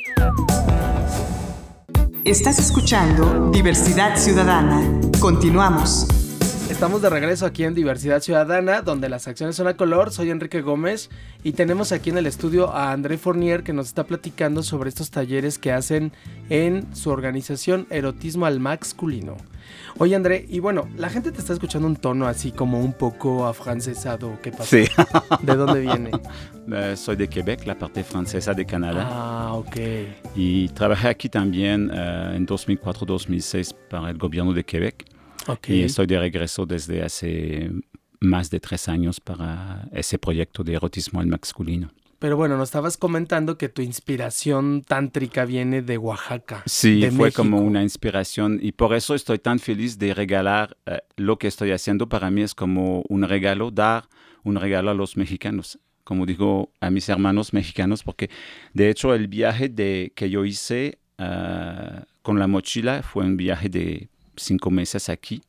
Estás 2.24 2.57
escuchando 2.59 3.51
Diversidad 3.51 4.17
Ciudadana. 4.17 4.81
Continuamos. 5.19 6.25
Estamos 6.69 7.03
de 7.03 7.12
regreso 7.12 7.45
aquí 7.45 7.63
en 7.63 7.75
Diversidad 7.75 8.22
Ciudadana, 8.22 8.81
donde 8.81 9.07
las 9.07 9.27
acciones 9.27 9.55
son 9.55 9.67
a 9.67 9.77
color. 9.77 10.12
Soy 10.12 10.31
Enrique 10.31 10.62
Gómez 10.62 11.12
y 11.43 11.51
tenemos 11.51 11.91
aquí 11.91 12.10
en 12.10 12.17
el 12.17 12.25
estudio 12.25 12.72
a 12.72 12.91
André 12.91 13.19
Fournier 13.19 13.62
que 13.62 13.72
nos 13.72 13.86
está 13.88 14.05
platicando 14.05 14.63
sobre 14.63 14.89
estos 14.89 15.12
talleres 15.12 15.60
que 15.60 15.72
hacen 15.72 16.12
en 16.50 16.93
su 16.95 17.12
organización 17.12 17.86
Erotismo 17.91 18.48
al 18.48 18.60
Masculino. 18.60 19.38
Oye 20.00 20.15
André, 20.15 20.45
y 20.50 20.60
bueno, 20.60 20.89
la 20.98 21.10
gente 21.10 21.31
te 21.31 21.39
está 21.39 21.53
escuchando 21.53 21.88
un 21.88 21.95
tono 21.95 22.25
así 22.25 22.51
como 22.51 22.79
un 22.79 22.93
poco 22.93 23.45
afrancesado. 23.45 24.39
¿Qué 24.41 24.51
pasa? 24.51 24.65
Sí, 24.65 24.86
¿De 25.43 25.55
dónde 25.55 25.79
viene? 25.81 26.12
Eh, 26.67 26.95
soy 26.98 27.15
de 27.15 27.27
Quebec, 27.27 27.63
la 27.67 27.77
parte 27.77 28.03
francesa 28.03 28.55
de 28.55 28.65
Canadá. 28.65 29.07
Ah, 29.07 29.53
ok. 29.53 29.75
Y 30.36 30.67
trabajé 30.69 31.10
aquí 31.10 31.29
también 31.29 31.91
eh, 31.93 32.34
en 32.36 32.48
2004-2006 32.48 33.75
para 33.88 34.10
el 34.10 34.17
gobierno 34.17 34.51
de 34.51 34.63
Quebec. 34.63 35.14
Y 35.68 35.84
estoy 35.84 36.08
de 36.08 36.20
regreso 36.20 36.66
desde 36.66 37.04
hace 37.04 37.72
más 38.20 38.50
de 38.50 38.60
tres 38.60 38.88
años 38.88 39.20
para 39.20 39.88
ese 39.92 40.18
proyecto 40.18 40.64
de 40.64 40.74
erotismo 40.74 41.20
al 41.20 41.28
masculino. 41.28 41.92
Pero 42.20 42.38
bueno, 42.38 42.58
nos 42.58 42.70
estabas 42.70 42.98
comentando 42.98 43.58
que 43.58 43.70
tu 43.70 43.82
inspiración 43.82 44.84
tántrica 44.84 45.46
viene 45.46 45.82
de 45.82 45.98
Oaxaca. 45.98 46.64
Sí, 46.66 47.02
de 47.02 47.12
fue 47.12 47.25
México. 47.25 47.44
como 47.44 47.60
una 47.60 47.84
inspiración 47.84 48.60
y 48.62 48.72
por 48.72 48.96
eso 48.96 49.16
estoy 49.16 49.38
tan 49.38 49.60
feliz 49.60 50.00
de 50.00 50.14
regalar 50.14 50.78
eh, 50.86 51.02
lo 51.18 51.38
que 51.38 51.48
estoy 51.48 51.72
haciendo. 51.72 52.08
Para 52.08 52.32
mí 52.32 52.42
es 52.42 52.56
como 52.56 53.04
un 53.10 53.24
regalo, 53.24 53.70
dar 53.70 54.08
un 54.44 54.56
regalo 54.56 54.92
a 54.92 54.94
los 54.94 55.18
mexicanos, 55.18 55.78
como 56.04 56.25
digo 56.25 56.72
a 56.80 56.90
mis 56.90 57.10
hermanos 57.10 57.52
mexicanos, 57.54 58.02
porque 58.02 58.30
de 58.74 58.90
hecho 58.90 59.14
el 59.14 59.28
viaje 59.28 59.70
de, 59.70 60.14
que 60.16 60.30
yo 60.30 60.46
hice 60.46 61.00
ah, 61.18 62.06
con 62.22 62.40
la 62.40 62.48
mochila 62.48 63.04
fue 63.04 63.25
un 63.25 63.36
viaje 63.36 63.70
de 63.70 64.10
cinco 64.38 64.72
meses 64.72 65.10
aquí. 65.10 65.42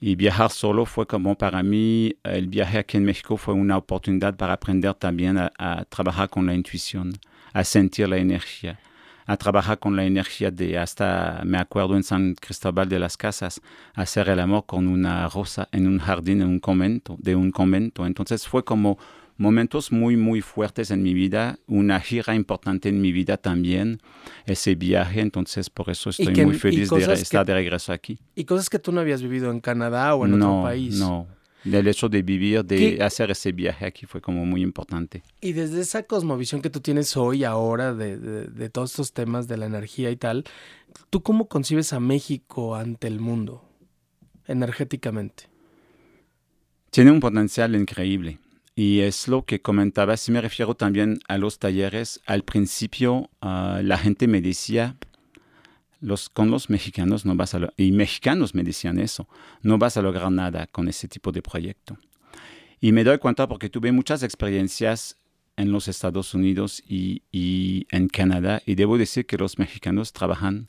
Y 0.00 0.16
viajar 0.16 0.50
solo 0.50 0.84
fue 0.84 1.06
como 1.06 1.36
para 1.36 1.62
mí, 1.62 2.16
el 2.24 2.48
viaje 2.48 2.78
aquí 2.78 2.96
en 2.96 3.04
México 3.04 3.36
fue 3.36 3.54
una 3.54 3.76
oportunidad 3.76 4.34
para 4.36 4.54
aprender 4.54 4.94
también 4.94 5.38
a, 5.38 5.84
trabajar 5.88 6.28
con 6.28 6.44
la 6.44 6.54
intuición, 6.54 7.12
a 7.52 7.62
sentir 7.62 8.08
la 8.08 8.16
energía, 8.16 8.80
a 9.26 9.36
trabajar 9.36 9.78
con 9.78 9.94
la 9.94 10.04
energía 10.04 10.50
de 10.50 10.76
hasta, 10.76 11.42
me 11.44 11.56
acuerdo 11.56 11.94
en 11.94 12.02
San 12.02 12.34
Cristóbal 12.34 12.88
de 12.88 12.98
las 12.98 13.16
Casas, 13.16 13.60
hacer 13.94 14.28
el 14.28 14.40
amor 14.40 14.66
con 14.66 14.88
una 14.88 15.28
rosa 15.28 15.68
en 15.70 15.86
un 15.86 16.00
jardín, 16.00 16.42
en 16.42 16.48
un 16.48 16.58
convento, 16.58 17.16
de 17.20 17.36
un 17.36 17.52
convento. 17.52 18.04
Entonces 18.04 18.48
fue 18.48 18.64
como 18.64 18.98
momentos 19.42 19.90
muy, 19.92 20.16
muy 20.16 20.40
fuertes 20.40 20.90
en 20.90 21.02
mi 21.02 21.12
vida, 21.14 21.58
una 21.66 21.98
gira 22.00 22.34
importante 22.34 22.88
en 22.88 23.00
mi 23.00 23.10
vida 23.12 23.36
también, 23.36 24.00
ese 24.46 24.74
viaje. 24.76 25.20
Entonces 25.20 25.68
por 25.68 25.90
eso 25.90 26.10
estoy 26.10 26.32
que- 26.32 26.46
muy 26.46 26.54
feliz 26.58 26.88
de 26.88 27.04
que- 27.06 27.12
estar 27.12 27.44
de 27.44 27.54
regreso 27.54 27.92
aquí. 27.92 28.18
Y 28.36 28.44
cosas 28.44 28.70
que 28.70 28.78
tú 28.78 28.92
no 28.92 29.00
habías 29.00 29.20
vivido 29.20 29.50
en 29.50 29.60
Canadá 29.60 30.14
o 30.14 30.24
en 30.24 30.38
no, 30.38 30.58
otro 30.60 30.62
país. 30.70 30.94
No, 30.98 31.26
el 31.64 31.86
hecho 31.88 32.08
de 32.08 32.22
vivir, 32.22 32.64
de 32.64 32.76
¿Qué? 32.96 33.02
hacer 33.02 33.30
ese 33.32 33.52
viaje 33.52 33.84
aquí 33.84 34.06
fue 34.06 34.20
como 34.20 34.46
muy 34.46 34.62
importante. 34.62 35.22
Y 35.40 35.52
desde 35.52 35.80
esa 35.80 36.04
cosmovisión 36.04 36.62
que 36.62 36.70
tú 36.70 36.80
tienes 36.80 37.16
hoy, 37.16 37.44
ahora, 37.44 37.94
de, 37.94 38.16
de- 38.18 38.46
de 38.46 38.70
todos 38.70 38.90
estos 38.92 39.12
temas 39.12 39.48
de 39.48 39.56
la 39.56 39.66
energía 39.66 40.10
y 40.10 40.16
tal, 40.16 40.44
¿tú 41.10 41.22
cómo 41.22 41.48
concibes 41.48 41.92
a 41.92 42.00
México 42.00 42.74
ante 42.76 43.06
el 43.08 43.18
mundo, 43.20 43.64
energéticamente? 44.46 45.44
Tiene 46.90 47.10
un 47.10 47.20
potencial 47.20 47.74
increíble. 47.74 48.38
Y 48.74 49.00
es 49.00 49.28
lo 49.28 49.44
que 49.44 49.60
comentaba, 49.60 50.16
si 50.16 50.32
me 50.32 50.40
refiero 50.40 50.74
también 50.74 51.18
a 51.28 51.36
los 51.36 51.58
talleres, 51.58 52.20
al 52.24 52.42
principio 52.42 53.28
ah, 53.42 53.80
la 53.82 53.98
gente 53.98 54.26
me 54.26 54.40
decía, 54.40 54.96
los, 56.00 56.30
con 56.30 56.50
los 56.50 56.70
mexicanos 56.70 57.26
no 57.26 57.36
vas 57.36 57.54
a 57.54 57.70
y 57.76 57.92
mexicanos 57.92 58.54
me 58.54 58.64
decían 58.64 58.98
eso, 58.98 59.28
no 59.62 59.76
vas 59.76 59.96
a 59.98 60.02
lograr 60.02 60.32
nada 60.32 60.66
con 60.66 60.88
ese 60.88 61.06
tipo 61.06 61.32
de 61.32 61.42
proyecto. 61.42 61.98
Y 62.80 62.92
me 62.92 63.04
doy 63.04 63.18
cuenta 63.18 63.46
porque 63.46 63.68
tuve 63.68 63.92
muchas 63.92 64.22
experiencias 64.22 65.18
en 65.56 65.70
los 65.70 65.86
Estados 65.86 66.32
Unidos 66.32 66.82
y, 66.88 67.86
en 67.90 68.08
Canadá 68.08 68.62
y 68.64 68.74
debo 68.74 68.96
decir 68.96 69.26
que 69.26 69.36
los 69.36 69.58
mexicanos 69.58 70.14
trabajan, 70.14 70.68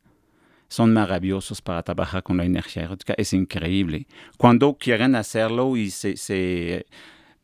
son 0.68 0.94
maravillosos 0.94 1.62
para 1.62 1.84
trabajar 1.84 2.22
con 2.22 2.36
la 2.36 2.44
energía 2.44 2.84
erótica, 2.84 3.14
es 3.18 3.32
increíble. 3.32 4.08
Cuando 4.38 4.78
quieren 4.78 5.16
hacerlo 5.16 5.78
y 5.78 5.90
se 5.90 6.86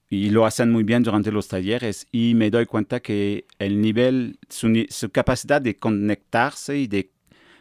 y 0.09 0.31
lo 0.31 0.45
hacen 0.45 0.71
muy 0.71 0.83
bien 0.83 1.03
durante 1.03 1.31
los 1.31 1.47
talleres 1.47 2.07
y 2.11 2.33
me 2.33 2.49
doy 2.49 2.65
cuenta 2.65 2.99
que 2.99 3.45
el 3.59 3.79
nivel, 3.79 4.39
su, 4.49 4.85
su 4.89 5.09
capacidad 5.11 5.61
de 5.61 5.77
conectarse 5.77 6.77
y 6.77 6.87
de, 6.87 7.11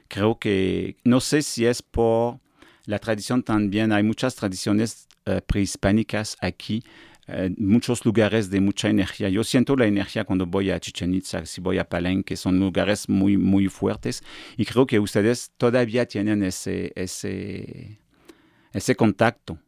creo 0.09 0.39
que, 0.39 0.97
no 1.05 1.21
sé 1.21 1.43
si 1.43 1.67
es 1.67 1.83
por 1.83 2.41
la 2.87 2.99
tradición 2.99 3.43
también, 3.43 3.93
hay 3.93 4.03
muchas 4.03 4.35
tradiciones 4.35 5.09
eh, 5.27 5.43
prehispánicas 5.47 6.39
aquí, 6.41 6.83
eh, 7.27 7.55
muchos 7.59 8.07
lugares 8.07 8.49
de 8.49 8.63
mucha 8.63 8.89
energía. 8.89 9.29
Yo 9.29 9.45
siento 9.45 9.77
la 9.77 9.85
energía 9.85 10.25
cuando 10.25 10.47
voy 10.47 10.71
a 10.71 10.81
Chichen 10.81 11.13
Itza, 11.13 11.45
si 11.45 11.61
voy 11.61 11.77
a 11.77 11.87
Palenque, 11.87 12.35
son 12.37 12.59
lugares 12.59 13.11
muy, 13.11 13.37
muy 13.37 13.69
fuertes 13.69 14.25
y 14.57 14.65
creo 14.65 14.87
que 14.87 14.99
ustedes 14.99 15.53
todavía 15.59 16.07
tienen 16.07 16.43
ese, 16.43 16.93
ese, 16.97 17.99
ese 18.73 18.97
contacto. 18.97 19.59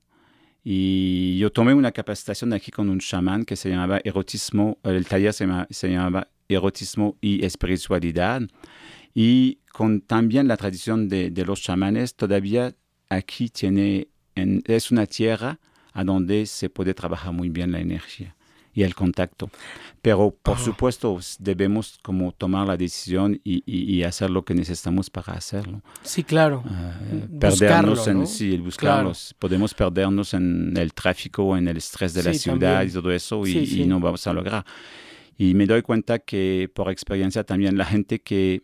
Y 0.62 1.38
yo 1.38 1.50
tomé 1.50 1.72
una 1.74 1.92
capacitación 1.92 2.52
aquí 2.52 2.70
con 2.70 2.90
un 2.90 3.00
chamán 3.00 3.44
que 3.44 3.56
se 3.56 3.70
llamaba 3.70 4.00
erotismo, 4.04 4.78
el 4.82 5.06
taller 5.06 5.32
se, 5.32 5.46
llama- 5.46 5.66
se 5.70 5.88
llamaba 5.88 6.28
erotismo 6.48 7.16
y 7.20 7.44
espiritualidad. 7.44 8.42
Y 9.14 9.58
con 9.72 10.00
también 10.02 10.48
la 10.48 10.56
tradición 10.56 11.08
de, 11.08 11.30
los 11.46 11.62
chamanes, 11.62 12.14
todavía 12.14 12.74
aquí 13.08 13.48
tiene, 13.48 14.08
en, 14.34 14.62
es 14.66 14.90
una 14.90 15.06
tierra 15.06 15.58
a 15.92 16.04
donde 16.04 16.46
se 16.46 16.70
puede 16.70 16.94
trabajar 16.94 17.32
muy 17.32 17.48
bien 17.48 17.72
la 17.72 17.80
energía 17.80 18.36
y 18.72 18.82
el 18.84 18.94
contacto. 18.94 19.50
Pero 20.02 20.34
por 20.42 20.56
Ah. 20.56 20.60
supuesto 20.60 21.18
debemos 21.38 21.98
como 22.02 22.32
tomar 22.32 22.66
la 22.66 22.76
decisión 22.76 23.40
y, 23.44 23.62
y- 23.66 23.94
y 23.96 24.02
hacer 24.04 24.30
lo 24.30 24.44
que 24.44 24.54
necesitamos 24.54 25.10
para 25.10 25.32
hacerlo. 25.34 25.82
Sí, 26.02 26.22
claro. 26.24 26.62
Buscarlo, 26.62 27.38
perdernos 27.38 28.06
en 28.08 28.18
¿no? 28.20 28.26
sí, 28.26 28.54
el 28.54 28.62
buscarlos. 28.62 29.34
Podemos 29.38 29.74
perdernos 29.74 30.34
en 30.34 30.74
el 30.76 30.94
tráfico, 30.94 31.56
en 31.56 31.68
el 31.68 31.76
estrés 31.76 32.14
de 32.14 32.22
la 32.22 32.32
Sí, 32.32 32.38
ciudad 32.40 32.58
también. 32.78 32.88
y 32.88 32.92
todo 32.92 33.10
eso 33.12 33.46
y, 33.46 33.52
Sí, 33.52 33.58
y 33.58 33.66
sí. 33.66 33.84
no 33.86 33.98
vamos 34.00 34.26
a 34.26 34.32
lograr. 34.32 34.64
Y 35.36 35.54
me 35.54 35.66
doy 35.66 35.82
cuenta 35.82 36.18
que 36.18 36.70
por 36.74 36.90
experiencia 36.90 37.44
también 37.44 37.76
la 37.76 37.86
gente 37.86 38.20
que 38.20 38.62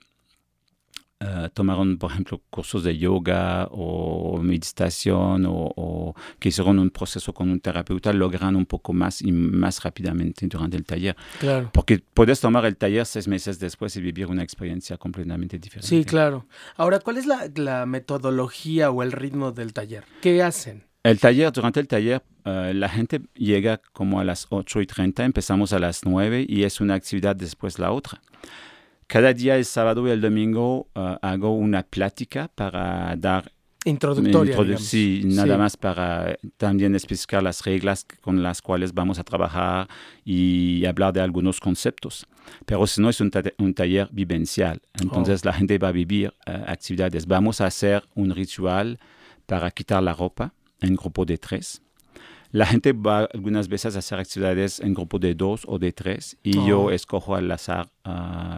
eh, 1.18 1.48
tomaron, 1.54 1.96
por 1.96 2.10
ejemplo, 2.10 2.42
cursos 2.50 2.84
de 2.84 2.98
yoga 2.98 3.68
o 3.70 4.38
meditación 4.42 5.46
o, 5.46 5.72
o 5.76 6.14
que 6.38 6.50
hicieron 6.50 6.78
un 6.78 6.90
proceso 6.90 7.32
con 7.32 7.50
un 7.50 7.58
terapeuta 7.60 8.12
logran 8.12 8.54
un 8.54 8.66
poco 8.66 8.92
más 8.92 9.22
y 9.22 9.32
más 9.32 9.82
rápidamente 9.82 10.46
durante 10.46 10.76
el 10.76 10.84
taller. 10.84 11.16
Claro. 11.40 11.70
Porque 11.72 12.02
puedes 12.12 12.40
tomar 12.40 12.66
el 12.66 12.76
taller 12.76 13.06
seis 13.06 13.28
meses 13.28 13.58
después 13.58 13.96
y 13.96 14.00
vivir 14.02 14.26
una 14.26 14.42
experiencia 14.42 14.98
completamente 14.98 15.58
diferente. 15.58 15.88
Sí, 15.88 16.04
claro. 16.04 16.46
Ahora, 16.76 17.00
¿cuál 17.00 17.16
es 17.16 17.26
la, 17.26 17.50
la 17.54 17.86
metodología 17.86 18.90
o 18.90 19.02
el 19.02 19.12
ritmo 19.12 19.52
del 19.52 19.72
taller? 19.72 20.04
¿Qué 20.20 20.42
hacen? 20.42 20.84
El 21.02 21.20
taller, 21.20 21.52
durante 21.52 21.78
el 21.78 21.86
taller, 21.86 22.22
eh, 22.44 22.72
la 22.74 22.88
gente 22.88 23.22
llega 23.34 23.80
como 23.92 24.18
a 24.18 24.24
las 24.24 24.48
8 24.50 24.80
y 24.80 24.86
30, 24.86 25.24
empezamos 25.24 25.72
a 25.72 25.78
las 25.78 26.04
9 26.04 26.44
y 26.48 26.64
es 26.64 26.80
una 26.80 26.94
actividad 26.94 27.36
después 27.36 27.78
la 27.78 27.92
otra. 27.92 28.20
Cada 29.06 29.32
día, 29.32 29.56
el 29.56 29.64
sábado 29.64 30.06
y 30.06 30.10
el 30.10 30.20
domingo, 30.20 30.88
eh, 30.94 31.16
hago 31.22 31.54
una 31.54 31.82
plática 31.84 32.48
para 32.54 33.14
dar 33.16 33.52
Introductoria, 33.84 34.56
introdu- 34.56 34.78
sí, 34.78 35.22
nada 35.26 35.54
Sí. 35.54 35.58
más 35.60 35.76
para 35.76 36.36
también 36.56 36.96
especificar 36.96 37.40
las 37.40 37.64
reglas 37.64 38.04
con 38.20 38.42
las 38.42 38.60
cuales 38.60 38.92
vamos 38.92 39.20
a 39.20 39.22
trabajar 39.22 39.86
y 40.24 40.84
hablar 40.86 41.12
de 41.12 41.20
algunos 41.20 41.60
conceptos. 41.60 42.26
Pero 42.64 42.84
si 42.88 43.00
no 43.00 43.08
es 43.08 43.20
un, 43.20 43.30
ta- 43.30 43.44
un 43.58 43.72
taller 43.74 44.08
vivencial, 44.10 44.80
entonces 45.00 45.42
Oh. 45.44 45.46
la 45.46 45.52
gente 45.52 45.78
va 45.78 45.88
a 45.88 45.92
vivir 45.92 46.34
eh, 46.46 46.64
actividades. 46.66 47.26
Vamos 47.28 47.60
a 47.60 47.66
hacer 47.66 48.02
un 48.16 48.34
ritual 48.34 48.98
para 49.46 49.70
quitar 49.70 50.02
la 50.02 50.14
ropa 50.14 50.52
en 50.80 50.96
grupo 50.96 51.24
de 51.24 51.38
tres. 51.38 51.80
La 52.52 52.66
gente 52.66 52.92
va 52.92 53.28
algunas 53.32 53.68
veces 53.68 53.96
a 53.96 53.98
hacer 53.98 54.18
actividades 54.18 54.80
en 54.80 54.94
grupo 54.94 55.18
de 55.18 55.34
dos 55.34 55.62
o 55.66 55.78
de 55.78 55.92
tres 55.92 56.36
y 56.42 56.58
Oh. 56.58 56.66
yo 56.66 56.90
escojo 56.90 57.34
al 57.34 57.50
azar 57.50 57.88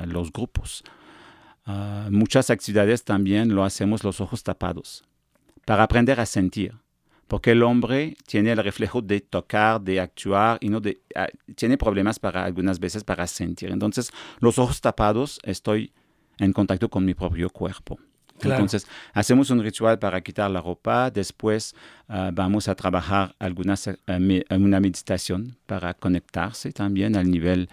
los 0.07 0.33
grupos. 0.33 0.85
Ah, 1.65 2.09
muchas 2.11 2.51
actividades 2.51 3.05
también 3.05 3.55
lo 3.55 3.65
hacemos 3.65 4.03
los 4.05 4.21
ojos 4.21 4.43
tapados 4.43 5.05
para 5.67 5.83
aprender 5.83 6.19
a 6.21 6.27
sentir. 6.27 6.75
Porque 7.27 7.51
el 7.51 7.63
hombre 7.63 8.17
tiene 8.27 8.53
el 8.53 8.57
reflejo 8.65 9.03
de 9.03 9.21
tocar, 9.21 9.83
de 9.83 10.01
actuar 10.01 10.57
y 10.63 10.71
no 10.71 10.81
de, 10.81 11.03
ah, 11.15 11.29
tiene 11.57 11.77
problemas 11.77 12.19
para 12.19 12.43
algunas 12.43 12.81
veces 12.81 13.05
para 13.05 13.27
sentir. 13.27 13.71
Entonces, 13.71 14.11
los 14.41 14.59
ojos 14.59 14.81
tapados 14.81 15.39
estoy 15.43 15.93
en 16.39 16.55
contacto 16.55 16.89
con 16.89 17.05
mi 17.05 17.13
propio 17.13 17.51
cuerpo. 17.51 17.99
Claro. 18.39 18.57
Entonces, 18.63 18.87
hacemos 19.13 19.51
un 19.51 19.63
ritual 19.63 19.99
para 19.99 20.21
quitar 20.21 20.51
la 20.51 20.61
ropa, 20.61 21.11
después 21.11 21.75
ah, 22.09 22.31
vamos 22.33 22.69
a 22.69 22.75
trabajar 22.75 23.35
algunas, 23.39 23.91
me- 24.19 24.45
una 24.51 24.81
meditación 24.81 25.57
para 25.67 25.95
conectarse 25.95 26.73
también 26.73 27.17
al 27.17 27.31
nivel 27.31 27.69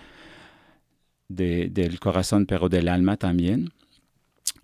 de- 1.27 1.69
del 1.69 2.00
corazón, 2.00 2.45
pero 2.45 2.69
del 2.69 2.88
alma 2.88 3.17
también. 3.17 3.72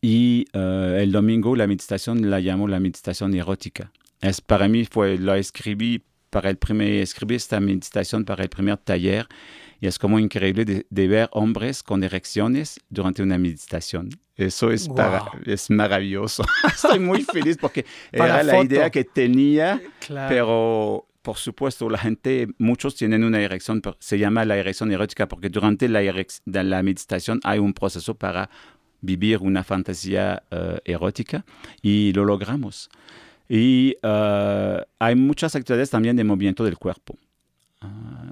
Y 0.01 0.45
eh, 0.53 0.99
el 1.01 1.11
domingo 1.11 1.55
la 1.55 1.67
meditación 1.67 2.29
la 2.29 2.39
llamo 2.39 2.67
la 2.67 2.79
meditación 2.79 3.33
erótica. 3.35 3.91
Es 4.19 4.41
para 4.41 4.67
mí 4.67 4.85
fue, 4.85 5.17
lo 5.17 5.33
escribí 5.35 6.03
para 6.29 6.49
el 6.49 6.57
primer, 6.57 6.87
escribí 7.01 7.35
esta 7.35 7.59
meditación 7.59 8.23
para 8.25 8.43
el 8.43 8.49
primer 8.49 8.77
taller 8.77 9.27
y 9.81 9.87
es 9.87 9.97
como 9.99 10.19
increíble 10.19 10.63
de, 10.63 10.85
de 10.89 11.07
ver 11.07 11.27
hombres 11.33 11.81
con 11.81 12.03
erecciones 12.03 12.79
durante 12.89 13.23
una 13.23 13.37
meditación. 13.39 14.09
Eso 14.37 14.71
es, 14.71 14.87
para, 14.87 15.19
Guau. 15.21 15.31
es 15.45 15.69
maravilloso. 15.71 16.43
Estoy 16.67 16.99
muy 16.99 17.23
feliz 17.23 17.57
porque 17.59 17.85
era 18.11 18.43
la 18.43 18.63
idea 18.63 18.89
que 18.91 19.03
tenía, 19.03 19.81
Claro. 19.99 20.29
pero 20.29 21.07
por 21.23 21.37
supuesto 21.37 21.89
la 21.89 21.97
gente, 21.97 22.47
muchos 22.59 22.95
tienen 22.95 23.23
una 23.23 23.41
erección, 23.41 23.81
se 23.99 24.19
llama 24.19 24.45
la 24.45 24.55
erección 24.55 24.91
erótica 24.91 25.27
porque 25.27 25.49
durante 25.49 25.89
la 25.89 26.83
meditación 26.83 27.39
hay 27.43 27.59
un 27.59 27.73
proceso 27.73 28.13
para 28.15 28.49
vivir 29.01 29.39
una 29.39 29.63
fantasía 29.63 30.43
eh, 30.51 30.79
erótica 30.85 31.43
y 31.81 32.13
lo 32.13 32.23
logramos. 32.25 32.89
Y 33.49 33.97
eh, 34.01 34.85
hay 34.99 35.15
muchas 35.15 35.55
actividades 35.55 35.89
también 35.89 36.15
de 36.15 36.23
movimiento 36.23 36.63
del 36.63 36.77
cuerpo. 36.77 37.17
Ah, 37.81 38.31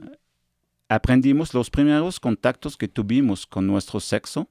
aprendimos 0.89 1.53
los 1.53 1.69
primeros 1.69 2.19
contactos 2.19 2.75
que 2.77 2.87
tuvimos 2.87 3.45
con 3.45 3.67
nuestro 3.67 3.99
sexo 3.99 4.49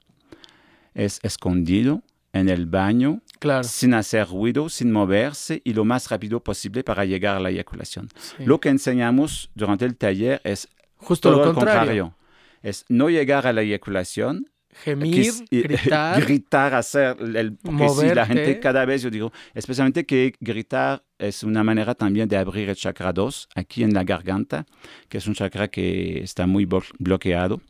es 0.94 1.20
escondido 1.22 2.02
en 2.32 2.48
el 2.48 2.66
baño, 2.66 3.20
Claro. 3.38 3.64
sin 3.64 3.94
hacer 3.94 4.28
ruido, 4.28 4.68
sin 4.68 4.90
moverse 4.92 5.60
y 5.64 5.72
lo 5.72 5.84
más 5.84 6.10
rápido 6.10 6.40
posible 6.42 6.82
para 6.84 7.04
llegar 7.04 7.36
a 7.36 7.40
la 7.40 7.50
eyaculación. 7.50 8.08
sí. 8.16 8.44
Lo 8.44 8.60
que 8.60 8.68
enseñamos 8.68 9.50
durante 9.54 9.84
el 9.84 9.96
taller 9.96 10.40
es 10.44 10.68
Justo 10.96 11.30
todo 11.30 11.40
lo 11.40 11.46
lo 11.46 11.54
contrario. 11.54 11.78
contrario. 11.80 12.14
Es 12.62 12.84
no 12.88 13.08
llegar 13.08 13.46
a 13.46 13.52
la 13.52 13.62
eyaculación, 13.62 14.50
Gemir, 14.84 15.14
quis- 15.14 15.44
gritar. 15.50 16.20
gritar, 16.24 16.74
hacer 16.74 17.16
el 17.20 17.54
porque 17.54 17.88
sí, 17.88 18.14
la 18.14 18.26
gente 18.26 18.60
cada 18.60 18.84
vez 18.84 19.02
yo 19.02 19.10
digo, 19.10 19.32
especialmente 19.54 20.04
que 20.06 20.34
gritar 20.40 21.02
es 21.18 21.42
una 21.42 21.64
manera 21.64 21.94
también 21.94 22.28
de 22.28 22.36
abrir 22.36 22.68
el 22.68 22.76
chakra 22.76 23.12
2 23.12 23.48
aquí 23.54 23.82
en 23.82 23.92
la 23.92 24.04
garganta, 24.04 24.66
que 25.08 25.18
es 25.18 25.26
un 25.26 25.34
chakra 25.34 25.68
que 25.68 26.20
está 26.22 26.46
muy 26.46 26.64
blo- 26.66 26.84
bloqueado 26.98 27.60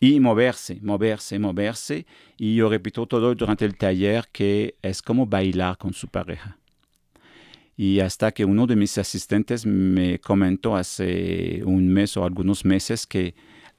y 0.00 0.20
moverse, 0.20 0.78
moverse, 0.80 1.38
moverse 1.38 2.06
y 2.38 2.54
yo 2.54 2.68
repito 2.70 3.06
todo 3.06 3.34
durante 3.34 3.64
el 3.64 3.76
taller 3.76 4.28
que 4.32 4.76
es 4.80 5.02
como 5.02 5.26
bailar 5.26 5.76
con 5.76 5.92
su 5.92 6.08
pareja. 6.08 6.58
Y 7.76 7.98
hasta 8.00 8.30
que 8.30 8.44
uno 8.44 8.66
de 8.68 8.76
mis 8.76 8.96
asistentes 8.98 9.66
me 9.66 10.20
comentó 10.20 10.76
hace 10.76 11.60
un 11.64 11.88
mes 11.88 12.16
o 12.16 12.24
algunos 12.24 12.64
meses 12.64 13.04
que 13.06 13.34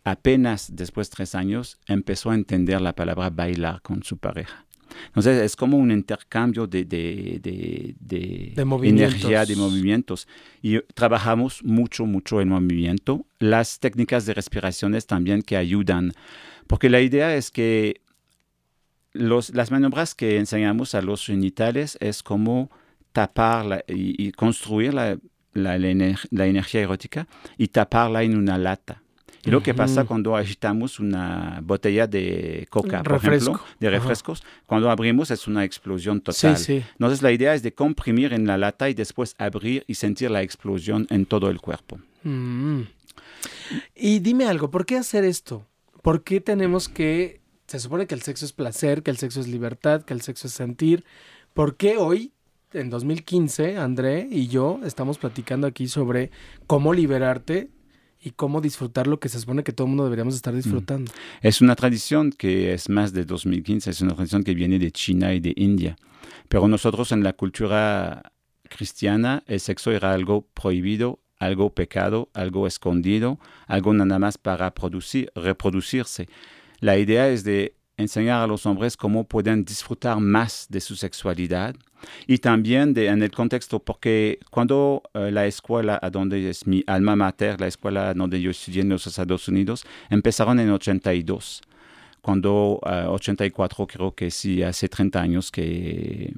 apenas 0.06 0.70
después 0.74 1.10
de 1.10 1.16
tres 1.18 1.36
años 1.36 1.78
empezó 1.88 2.30
a 2.32 2.36
entender 2.36 2.80
la 2.80 2.94
palabra 2.94 3.30
bailar 3.30 3.82
con 3.82 4.04
su 4.04 4.18
pareja. 4.18 4.66
Entonces 5.08 5.42
es 5.42 5.56
como 5.58 5.78
un 5.78 5.92
intercambio 5.92 6.68
de, 6.68 6.86
de, 6.86 7.40
de, 7.42 7.96
de 8.00 8.54
De 8.56 8.64
movimientos. 8.66 9.10
energía, 9.26 9.46
de 9.46 9.56
movimientos. 9.58 10.28
Y 10.62 10.80
trabajamos 10.94 11.64
mucho, 11.66 12.06
mucho 12.06 12.40
el 12.40 12.46
movimiento. 12.48 13.26
Las 13.40 13.80
técnicas 13.80 14.26
de 14.26 14.34
respiraciones 14.36 15.06
también 15.06 15.42
que 15.42 15.58
ayudan. 15.58 16.14
Porque 16.68 16.90
la 16.90 17.02
idea 17.02 17.36
es 17.36 17.52
que 17.52 18.00
los, 19.14 19.54
las 19.54 19.72
maniobras 19.72 20.14
que 20.16 20.38
enseñamos 20.38 20.94
a 20.96 21.02
los 21.02 21.26
genitales 21.26 21.98
es 22.00 22.22
como 22.24 22.70
tapar 23.12 23.66
la- 23.66 23.84
y, 23.88 24.28
y 24.28 24.32
construir 24.34 24.94
la, 24.94 25.18
la, 25.54 25.78
la 25.78 25.88
ener- 25.88 26.28
la 26.32 26.46
energía 26.48 26.82
erótica 26.82 27.28
y 27.58 27.70
taparla 27.70 28.24
en 28.24 28.38
una 28.38 28.58
lata. 28.58 29.02
Y 29.46 29.52
lo 29.52 29.62
que 29.62 29.74
pasa 29.74 30.06
cuando 30.06 30.36
agitamos 30.36 31.00
una 31.00 31.60
botella 31.64 32.08
de 32.08 32.68
coca, 32.70 33.04
por 33.04 33.14
Refresco. 33.14 33.52
ejemplo, 33.52 33.76
de 33.80 33.88
Ajá. 33.88 33.98
refrescos, 33.98 34.44
cuando 34.66 34.90
abrimos 34.90 35.32
es 35.32 35.48
una 35.48 35.64
explosión 35.64 36.22
total. 36.22 36.58
Sí, 36.58 36.64
sí. 36.82 36.86
Entonces 36.94 37.22
la 37.22 37.32
idea 37.32 37.54
es 37.54 37.62
de 37.64 37.74
comprimir 37.74 38.34
en 38.34 38.48
la 38.48 38.58
lata 38.58 38.90
y 38.90 38.94
después 38.94 39.36
abrir 39.38 39.84
y 39.88 39.96
sentir 39.96 40.32
la 40.32 40.42
explosión 40.42 41.08
en 41.10 41.26
todo 41.26 41.50
el 41.50 41.62
cuerpo. 41.62 42.00
Mm. 42.24 42.82
Y 43.96 44.20
dime 44.20 44.46
algo, 44.46 44.72
¿por 44.72 44.86
qué 44.86 44.98
hacer 44.98 45.24
esto? 45.24 45.66
¿Por 46.02 46.24
qué 46.24 46.42
tenemos 46.42 46.90
que... 46.90 47.42
Se 47.68 47.80
supone 47.80 48.06
que 48.06 48.16
el 48.16 48.22
sexo 48.22 48.46
es 48.46 48.54
placer, 48.54 49.02
que 49.02 49.12
el 49.12 49.18
sexo 49.18 49.40
es 49.40 49.48
libertad, 49.48 50.04
que 50.04 50.14
el 50.14 50.22
sexo 50.22 50.48
es 50.48 50.54
sentir. 50.54 51.04
¿Por 51.54 51.78
qué 51.78 51.98
hoy, 51.98 52.32
en 52.74 52.90
2015, 52.90 53.78
André 53.78 54.28
y 54.30 54.48
yo 54.48 54.80
estamos 54.84 55.18
platicando 55.18 55.66
aquí 55.66 55.88
sobre 55.88 56.30
cómo 56.68 56.94
liberarte 56.94 57.70
y 58.26 58.32
cómo 58.32 58.60
disfrutar 58.60 59.06
lo 59.06 59.20
que 59.20 59.30
se 59.30 59.40
supone 59.40 59.64
que 59.64 59.72
todo 59.72 59.86
el 59.86 59.90
mundo 59.90 60.04
deberíamos 60.04 60.36
estar 60.36 60.54
disfrutando? 60.54 61.12
Es 61.42 61.62
una 61.62 61.76
tradición 61.76 62.32
que 62.32 62.74
es 62.74 62.90
más 62.90 63.14
de 63.14 63.24
2015, 63.24 63.92
es 63.92 64.02
una 64.02 64.16
tradición 64.16 64.44
que 64.44 64.56
viene 64.56 64.80
de 64.80 64.92
China 64.92 65.34
y 65.34 65.40
de 65.40 65.54
India. 65.56 65.96
Pero 66.50 66.68
nosotros 66.68 67.12
en 67.12 67.24
la 67.24 67.34
cultura 67.34 68.34
cristiana 68.68 69.44
el 69.46 69.60
sexo 69.60 69.92
era 69.92 70.12
algo 70.12 70.48
prohibido, 70.54 71.20
algo 71.38 71.76
pecado, 71.76 72.30
algo 72.34 72.66
escondido, 72.66 73.40
algo 73.68 73.94
nada 73.94 74.18
más 74.18 74.40
para 74.40 74.74
producir, 74.74 75.32
reproducirse. 75.36 76.28
La 76.80 76.98
idea 76.98 77.30
es 77.30 77.44
de 77.44 77.76
enseñar 77.98 78.42
a 78.42 78.48
los 78.48 78.66
hombres 78.66 78.98
cómo 78.98 79.24
pueden 79.24 79.64
disfrutar 79.64 80.20
más 80.20 80.68
de 80.70 80.82
su 80.82 80.96
sexualidad 80.96 81.76
y 82.28 82.38
también 82.40 82.98
en 82.98 83.24
el 83.24 83.32
contexto, 83.32 83.80
porque 83.80 84.40
cuando 84.52 85.04
eh, 85.14 85.32
la 85.32 85.46
escuela 85.46 86.00
a 86.02 86.10
donde 86.10 86.50
es 86.50 86.68
mi 86.68 86.84
alma 86.88 87.16
mater, 87.16 87.60
la 87.60 87.68
escuela 87.68 88.14
donde 88.14 88.42
yo 88.42 88.52
estudié 88.52 88.82
en 88.82 88.90
los 88.90 89.08
Estados 89.08 89.48
Unidos, 89.48 89.86
empezaron 90.10 90.60
en 90.60 90.70
82. 90.70 91.62
cuando 92.22 92.80
84 92.82 93.86
creo 93.86 94.16
que 94.16 94.32
sí, 94.32 94.64
hace 94.64 94.90
30 94.90 95.22
años 95.22 95.52
que 95.52 96.34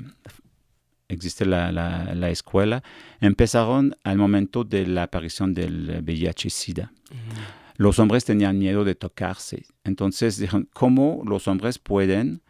existe 1.08 1.46
la, 1.46 1.72
la, 1.72 2.30
escuela, 2.30 2.84
empezaron 3.22 3.96
al 4.04 4.18
momento 4.18 4.66
de 4.66 4.86
la 4.86 5.04
aparición 5.04 5.54
del 5.54 6.04
VIH-Sida. 6.04 6.92
Los 7.78 8.00
hombres 8.00 8.26
tenían 8.26 8.60
miedo 8.60 8.84
de 8.84 8.96
tocarse. 8.96 9.66
Entonces 9.84 10.38
dijeron, 10.38 10.68
¿cómo 10.74 11.22
los 11.26 11.48
hombres 11.48 11.80
pueden 11.80 12.42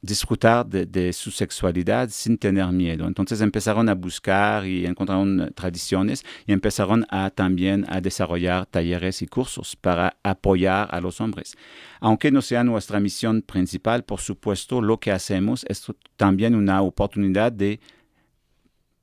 disfrutar 0.00 0.66
de, 0.66 1.12
su 1.12 1.30
sexualidad 1.30 2.08
sin 2.10 2.38
tener 2.38 2.66
miedo. 2.68 3.06
Entonces 3.06 3.40
empezaron 3.40 3.88
a 3.88 3.94
buscar 3.94 4.66
y 4.66 4.86
encontraron 4.86 5.52
tradiciones 5.54 6.24
y 6.46 6.52
empezaron 6.52 7.06
a 7.10 7.30
también 7.30 7.84
a 7.88 8.00
desarrollar 8.00 8.66
talleres 8.66 9.22
y 9.22 9.26
cursos 9.26 9.76
para 9.76 10.16
apoyar 10.22 10.88
a 10.90 11.00
los 11.00 11.20
hombres. 11.20 11.56
Aunque 12.00 12.30
no 12.30 12.42
sea 12.42 12.64
nuestra 12.64 13.00
misión 13.00 13.42
principal, 13.42 14.04
por 14.04 14.20
supuesto, 14.20 14.80
lo 14.80 14.98
que 14.98 15.12
hacemos 15.12 15.64
es 15.68 15.84
también 16.16 16.54
una 16.54 16.82
oportunidad 16.82 17.52
de 17.52 17.80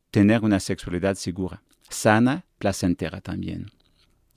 tener 0.10 0.42
una 0.44 0.60
sexualidad 0.60 1.16
segura, 1.16 1.62
sana, 1.90 2.46
placentera 2.58 3.22
también 3.22 3.72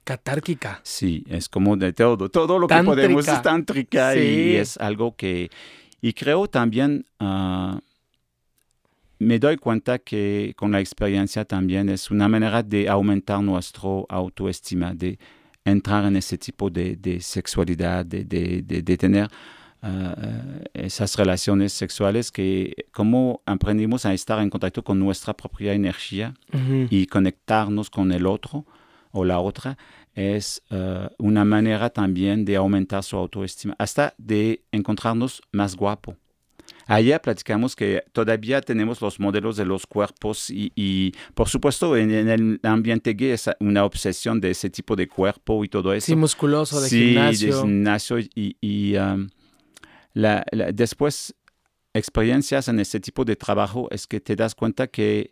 catárquica. 0.05 0.81
Sí, 0.83 1.25
es 1.29 1.49
como 1.49 1.77
de 1.77 1.93
todo, 1.93 2.29
todo 2.29 2.59
lo 2.59 2.69
que 2.69 2.83
podemos 2.83 3.27
es 3.27 3.43
tántrica 3.43 4.14
y 4.17 4.57
es 4.57 4.77
algo 4.77 5.17
que... 5.17 5.51
Y 6.01 6.12
creo 6.12 6.47
también, 6.47 7.07
ah, 7.19 7.81
me 9.19 9.38
doy 9.38 9.57
cuenta 9.57 9.99
que 9.99 10.53
con 10.57 10.71
la 10.73 10.81
experiencia 10.81 11.47
también 11.47 11.88
es 11.88 12.11
una 12.11 12.29
manera 12.29 12.62
de 12.62 12.88
aumentar 12.88 13.43
nuestra 13.43 13.88
autoestima, 14.11 14.93
de 14.93 15.19
entrar 15.64 16.05
en 16.05 16.17
ese 16.17 16.37
tipo 16.37 16.69
de, 16.69 17.19
sexualidad, 17.23 18.05
de, 18.05 18.25
de, 18.27 18.97
tener 18.99 19.31
ah, 19.81 20.14
esas 20.75 21.17
relaciones 21.17 21.73
sexuales 21.73 22.31
que 22.31 22.87
como 22.93 23.40
aprendimos 23.47 24.05
a 24.05 24.12
estar 24.12 24.38
en 24.40 24.51
contacto 24.51 24.85
con 24.85 24.99
nuestra 24.99 25.35
propia 25.35 25.73
energía 25.73 26.35
y 26.90 27.07
conectarnos 27.07 27.88
con 27.88 28.12
el 28.12 28.27
otro 28.27 28.67
o 29.14 29.24
la 29.24 29.38
otra, 29.38 29.79
es 30.12 30.61
eh, 30.70 31.09
una 31.18 31.44
manera 31.44 31.88
también 31.88 32.44
de 32.44 32.57
aumentar 32.57 33.03
su 33.03 33.16
autoestima, 33.16 33.74
hasta 33.79 34.12
de 34.18 34.64
encontrarnos 34.72 35.40
más 35.53 35.77
guapo. 35.77 36.16
Ayer 36.87 37.20
platicamos 37.20 37.74
que 37.74 38.05
todavía 38.12 38.61
tenemos 38.61 39.00
los 39.00 39.18
modelos 39.18 39.57
de 39.57 39.64
los 39.64 39.87
cuerpos 39.87 40.50
y, 40.50 41.14
por 41.35 41.48
supuesto 41.48 41.96
en, 41.96 42.11
el 42.11 42.61
ambiente 42.62 43.14
gay 43.14 43.31
es 43.31 43.48
una 43.61 43.85
obsesión 43.85 44.40
de 44.40 44.50
ese 44.50 44.68
tipo 44.68 44.94
de 44.94 45.09
cuerpo 45.09 45.64
y 45.64 45.68
todo 45.68 45.94
eso. 45.94 46.07
Sí, 46.07 46.16
musculoso, 46.16 46.81
de 46.81 46.88
sí, 46.88 47.07
gimnasio. 47.09 47.57
de 47.57 47.62
gimnasio 47.62 48.16
y, 48.35 48.96
um, 48.96 49.29
después 50.74 51.35
experiencias 51.94 52.68
en 52.68 52.81
ese 52.81 53.00
tipo 53.00 53.24
de 53.24 53.37
trabajo 53.37 53.88
es 53.90 54.07
que 54.07 54.20
te 54.20 54.37
das 54.37 54.55
cuenta 54.55 54.88
que 54.88 55.31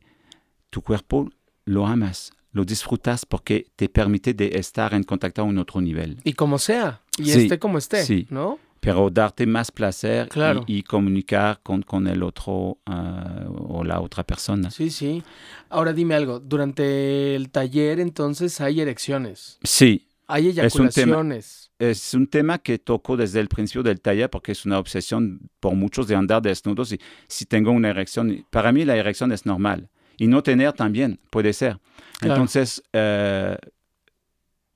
tu 0.71 0.81
cuerpo 0.81 1.29
lo 1.65 1.87
amas, 1.87 2.33
lo 2.53 2.65
disfrutas 2.65 3.27
porque 3.27 3.67
te 3.77 3.89
permite 3.89 4.35
de 4.35 4.59
estar 4.59 4.95
en 4.95 5.03
contacto 5.03 5.43
a 5.43 5.45
un 5.45 5.59
otro 5.59 5.81
nivel. 5.81 6.19
Y 6.23 6.35
como 6.35 6.59
sea, 6.59 7.01
y 7.19 7.31
esté 7.31 7.59
como 7.59 7.79
esté, 7.79 8.05
sí. 8.05 8.27
¿no? 8.31 8.59
Pero 8.81 9.11
darte 9.11 9.47
más 9.47 9.71
placer 9.71 10.29
y, 10.67 10.83
comunicar 10.83 11.61
con, 11.63 11.83
con 11.83 12.09
el 12.09 12.23
otro 12.23 12.79
ah, 12.87 13.45
o 13.49 13.85
la 13.85 14.01
otra 14.01 14.25
persona. 14.25 14.73
Sí, 14.73 14.91
sí. 14.91 15.23
Ahora 15.69 15.93
dime 15.93 16.17
algo, 16.17 16.41
durante 16.41 17.37
el 17.37 17.51
taller 17.51 18.01
entonces 18.01 18.61
hay 18.61 18.81
erecciones. 18.81 19.59
Sí. 19.63 20.09
Hay 20.27 20.49
eyaculaciones. 20.49 21.71
Es 21.79 22.15
un, 22.15 22.27
tema, 22.27 22.59
que 22.59 22.79
toco 22.79 23.17
desde 23.17 23.41
el 23.41 23.49
principio 23.49 23.83
del 23.83 24.01
taller 24.01 24.31
porque 24.31 24.53
es 24.53 24.65
una 24.65 24.79
obsesión 24.79 25.41
por 25.61 25.75
muchos 25.75 26.07
de 26.09 26.15
andar 26.15 26.43
desnudos 26.43 26.93
y 26.93 27.01
si 27.29 27.45
tengo 27.45 27.71
una 27.71 27.91
erección, 27.91 28.47
para 28.51 28.73
mí 28.73 28.85
la 28.85 28.97
erección 28.97 29.31
es 29.33 29.47
normal 29.47 29.91
y 30.17 30.27
no 30.27 30.43
tener 30.43 30.73
también 30.73 31.19
puede 31.31 31.53
ser. 31.53 31.79
Entonces, 32.21 32.83
eh, 32.93 33.57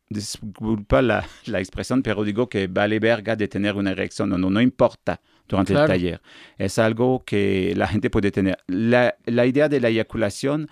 disculpa 0.09 1.03
la, 1.03 1.27
la, 1.47 1.59
expresión, 1.59 2.03
pero 2.03 2.25
digo 2.25 2.49
que 2.49 2.67
vale 2.67 2.99
verga 2.99 3.37
de 3.37 3.49
tener 3.49 3.75
una 3.75 3.93
erección, 3.93 4.29
no, 4.29 4.39
no, 4.39 4.51
no 4.51 4.61
importa 4.61 5.21
durante 5.49 5.73
el 5.73 5.87
taller. 5.87 6.21
Es 6.59 6.79
algo 6.79 7.25
que 7.25 7.73
la 7.77 7.87
gente 7.89 8.11
puede 8.11 8.31
tener. 8.31 8.59
La, 8.67 9.17
la 9.25 9.47
idea 9.47 9.69
de 9.69 9.81
la 9.81 9.89
eyaculación, 9.89 10.69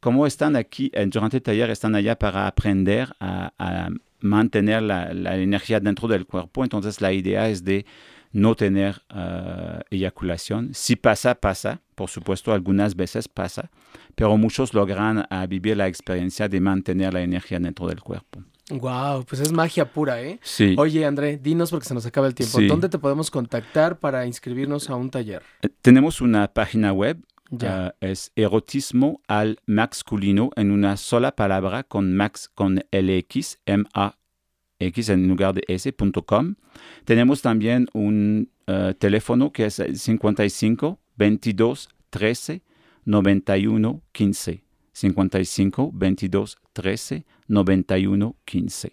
como 0.00 0.26
están 0.26 0.56
aquí 0.56 0.90
eh, 0.94 1.06
durante 1.06 1.38
el 1.38 1.42
taller, 1.42 1.70
están 1.70 1.94
allá 1.94 2.18
para 2.18 2.46
aprender 2.46 3.14
a, 3.20 3.52
a 3.58 3.88
mantener 4.20 4.82
la, 4.82 5.12
la, 5.12 5.36
energía 5.36 5.80
dentro 5.80 6.08
del 6.08 6.26
cuerpo? 6.26 6.64
Entonces, 6.64 7.00
la 7.00 7.12
idea 7.12 7.48
es 7.48 7.64
de 7.64 7.86
no 8.32 8.54
tener 8.54 9.02
uh, 9.14 9.80
eyaculación. 9.90 10.70
Si 10.74 10.96
pasa, 10.96 11.34
pasa. 11.34 11.80
Por 11.96 12.08
supuesto, 12.08 12.52
algunas 12.52 12.94
veces 12.94 13.26
pasa 13.26 13.70
pero 14.16 14.36
muchos 14.36 14.74
logran 14.74 15.18
uh, 15.18 15.46
vivir 15.46 15.76
la 15.76 15.86
experiencia 15.86 16.48
de 16.48 16.60
mantener 16.60 17.14
la 17.14 17.22
energía 17.22 17.60
dentro 17.60 17.86
del 17.86 18.00
cuerpo. 18.00 18.42
Wow, 18.70 19.24
pues 19.24 19.40
es 19.40 19.52
magia 19.52 19.92
pura, 19.92 20.20
¿eh? 20.20 20.40
Sí. 20.42 20.74
Oye, 20.76 21.04
André, 21.04 21.36
dinos 21.36 21.70
porque 21.70 21.86
se 21.86 21.94
nos 21.94 22.04
acaba 22.04 22.26
el 22.26 22.34
tiempo. 22.34 22.58
¿Dónde 22.62 22.88
te 22.88 22.98
podemos 22.98 23.30
contactar 23.30 24.00
para 24.00 24.26
inscribirnos 24.26 24.90
a 24.90 24.96
un 24.96 25.10
taller? 25.10 25.42
Eh, 25.62 25.68
tenemos 25.82 26.20
una 26.20 26.48
página 26.48 26.92
web. 26.92 27.22
Ya. 27.48 27.94
Uh, 28.00 28.04
es 28.04 28.32
erotismo 28.34 29.20
al 29.28 29.60
masculino 29.66 30.50
en 30.56 30.72
una 30.72 30.96
sola 30.96 31.36
palabra 31.36 31.84
con 31.84 32.16
max 32.16 32.50
con 32.52 32.82
LX, 32.90 33.58
M-A-X 33.66 35.08
en 35.10 35.28
lugar 35.28 35.54
de 35.54 35.62
S.com. 35.68 36.56
Tenemos 37.04 37.42
también 37.42 37.86
un 37.92 38.50
uh, 38.66 38.94
teléfono 38.94 39.52
que 39.52 39.66
es 39.66 39.80
55 39.94 40.98
22 41.16 41.88
13 42.10 42.62
91 43.04 44.02
15 44.12 44.62
55 44.92 45.90
22 45.92 46.56
13 46.72 47.24
91 47.48 48.36
15. 48.44 48.92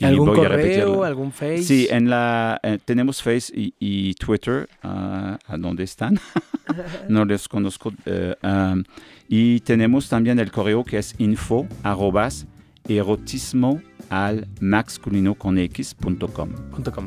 ¿Algún 0.00 0.32
correo, 0.32 1.02
algún 1.02 1.32
Face? 1.32 1.64
Sí, 1.64 1.88
en 1.90 2.08
la, 2.08 2.60
eh, 2.62 2.78
tenemos 2.84 3.20
Face 3.20 3.52
y, 3.54 4.14
Twitter, 4.14 4.68
uh, 4.84 4.86
¿a 4.86 5.56
dónde 5.58 5.82
están? 5.82 6.20
no 7.08 7.24
les 7.24 7.48
conozco. 7.48 7.92
Uh, 8.06 8.46
um, 8.46 8.84
y 9.28 9.60
tenemos 9.60 10.08
también 10.08 10.38
el 10.38 10.52
correo 10.52 10.84
que 10.84 10.98
es 10.98 11.16
info 11.18 11.66
arrobas 11.82 12.46
erotismo 12.88 13.80
al 14.10 14.48
maxculinoconx.com. 14.60 16.50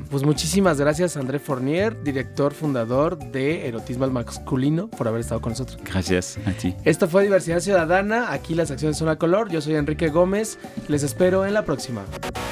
Pues 0.10 0.24
muchísimas 0.24 0.80
gracias 0.80 1.18
André 1.18 1.40
Fournier, 1.40 2.02
director 2.04 2.54
fundador 2.54 3.18
de 3.18 3.68
Erotismo 3.68 4.04
al 4.04 4.12
Masculino, 4.12 4.88
por 4.88 5.08
haber 5.08 5.22
estado 5.22 5.42
con 5.42 5.52
nosotros. 5.52 5.80
Gracias 5.84 6.38
a 6.46 6.52
ti. 6.52 6.76
Esto 6.86 7.08
fue 7.08 7.24
Diversidad 7.24 7.60
Ciudadana, 7.60 8.32
aquí 8.32 8.54
las 8.54 8.70
acciones 8.72 8.98
son 8.98 9.10
a 9.10 9.18
color, 9.18 9.50
yo 9.50 9.62
soy 9.62 9.76
Enrique 9.76 10.10
Gómez, 10.10 10.60
les 10.88 11.04
espero 11.04 11.46
en 11.46 11.54
la 11.54 11.66
próxima. 11.66 12.04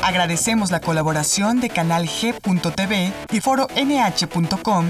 Agradecemos 0.04 0.72
la 0.72 0.82
colaboración 0.82 1.62
de 1.62 1.70
Canal 1.70 2.08
G.tv 2.08 3.12
y 3.32 3.42
Foro 3.42 3.68
NH.com. 3.76 4.86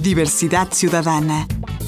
Diversidad 0.00 0.68
Ciudadana 0.72 1.46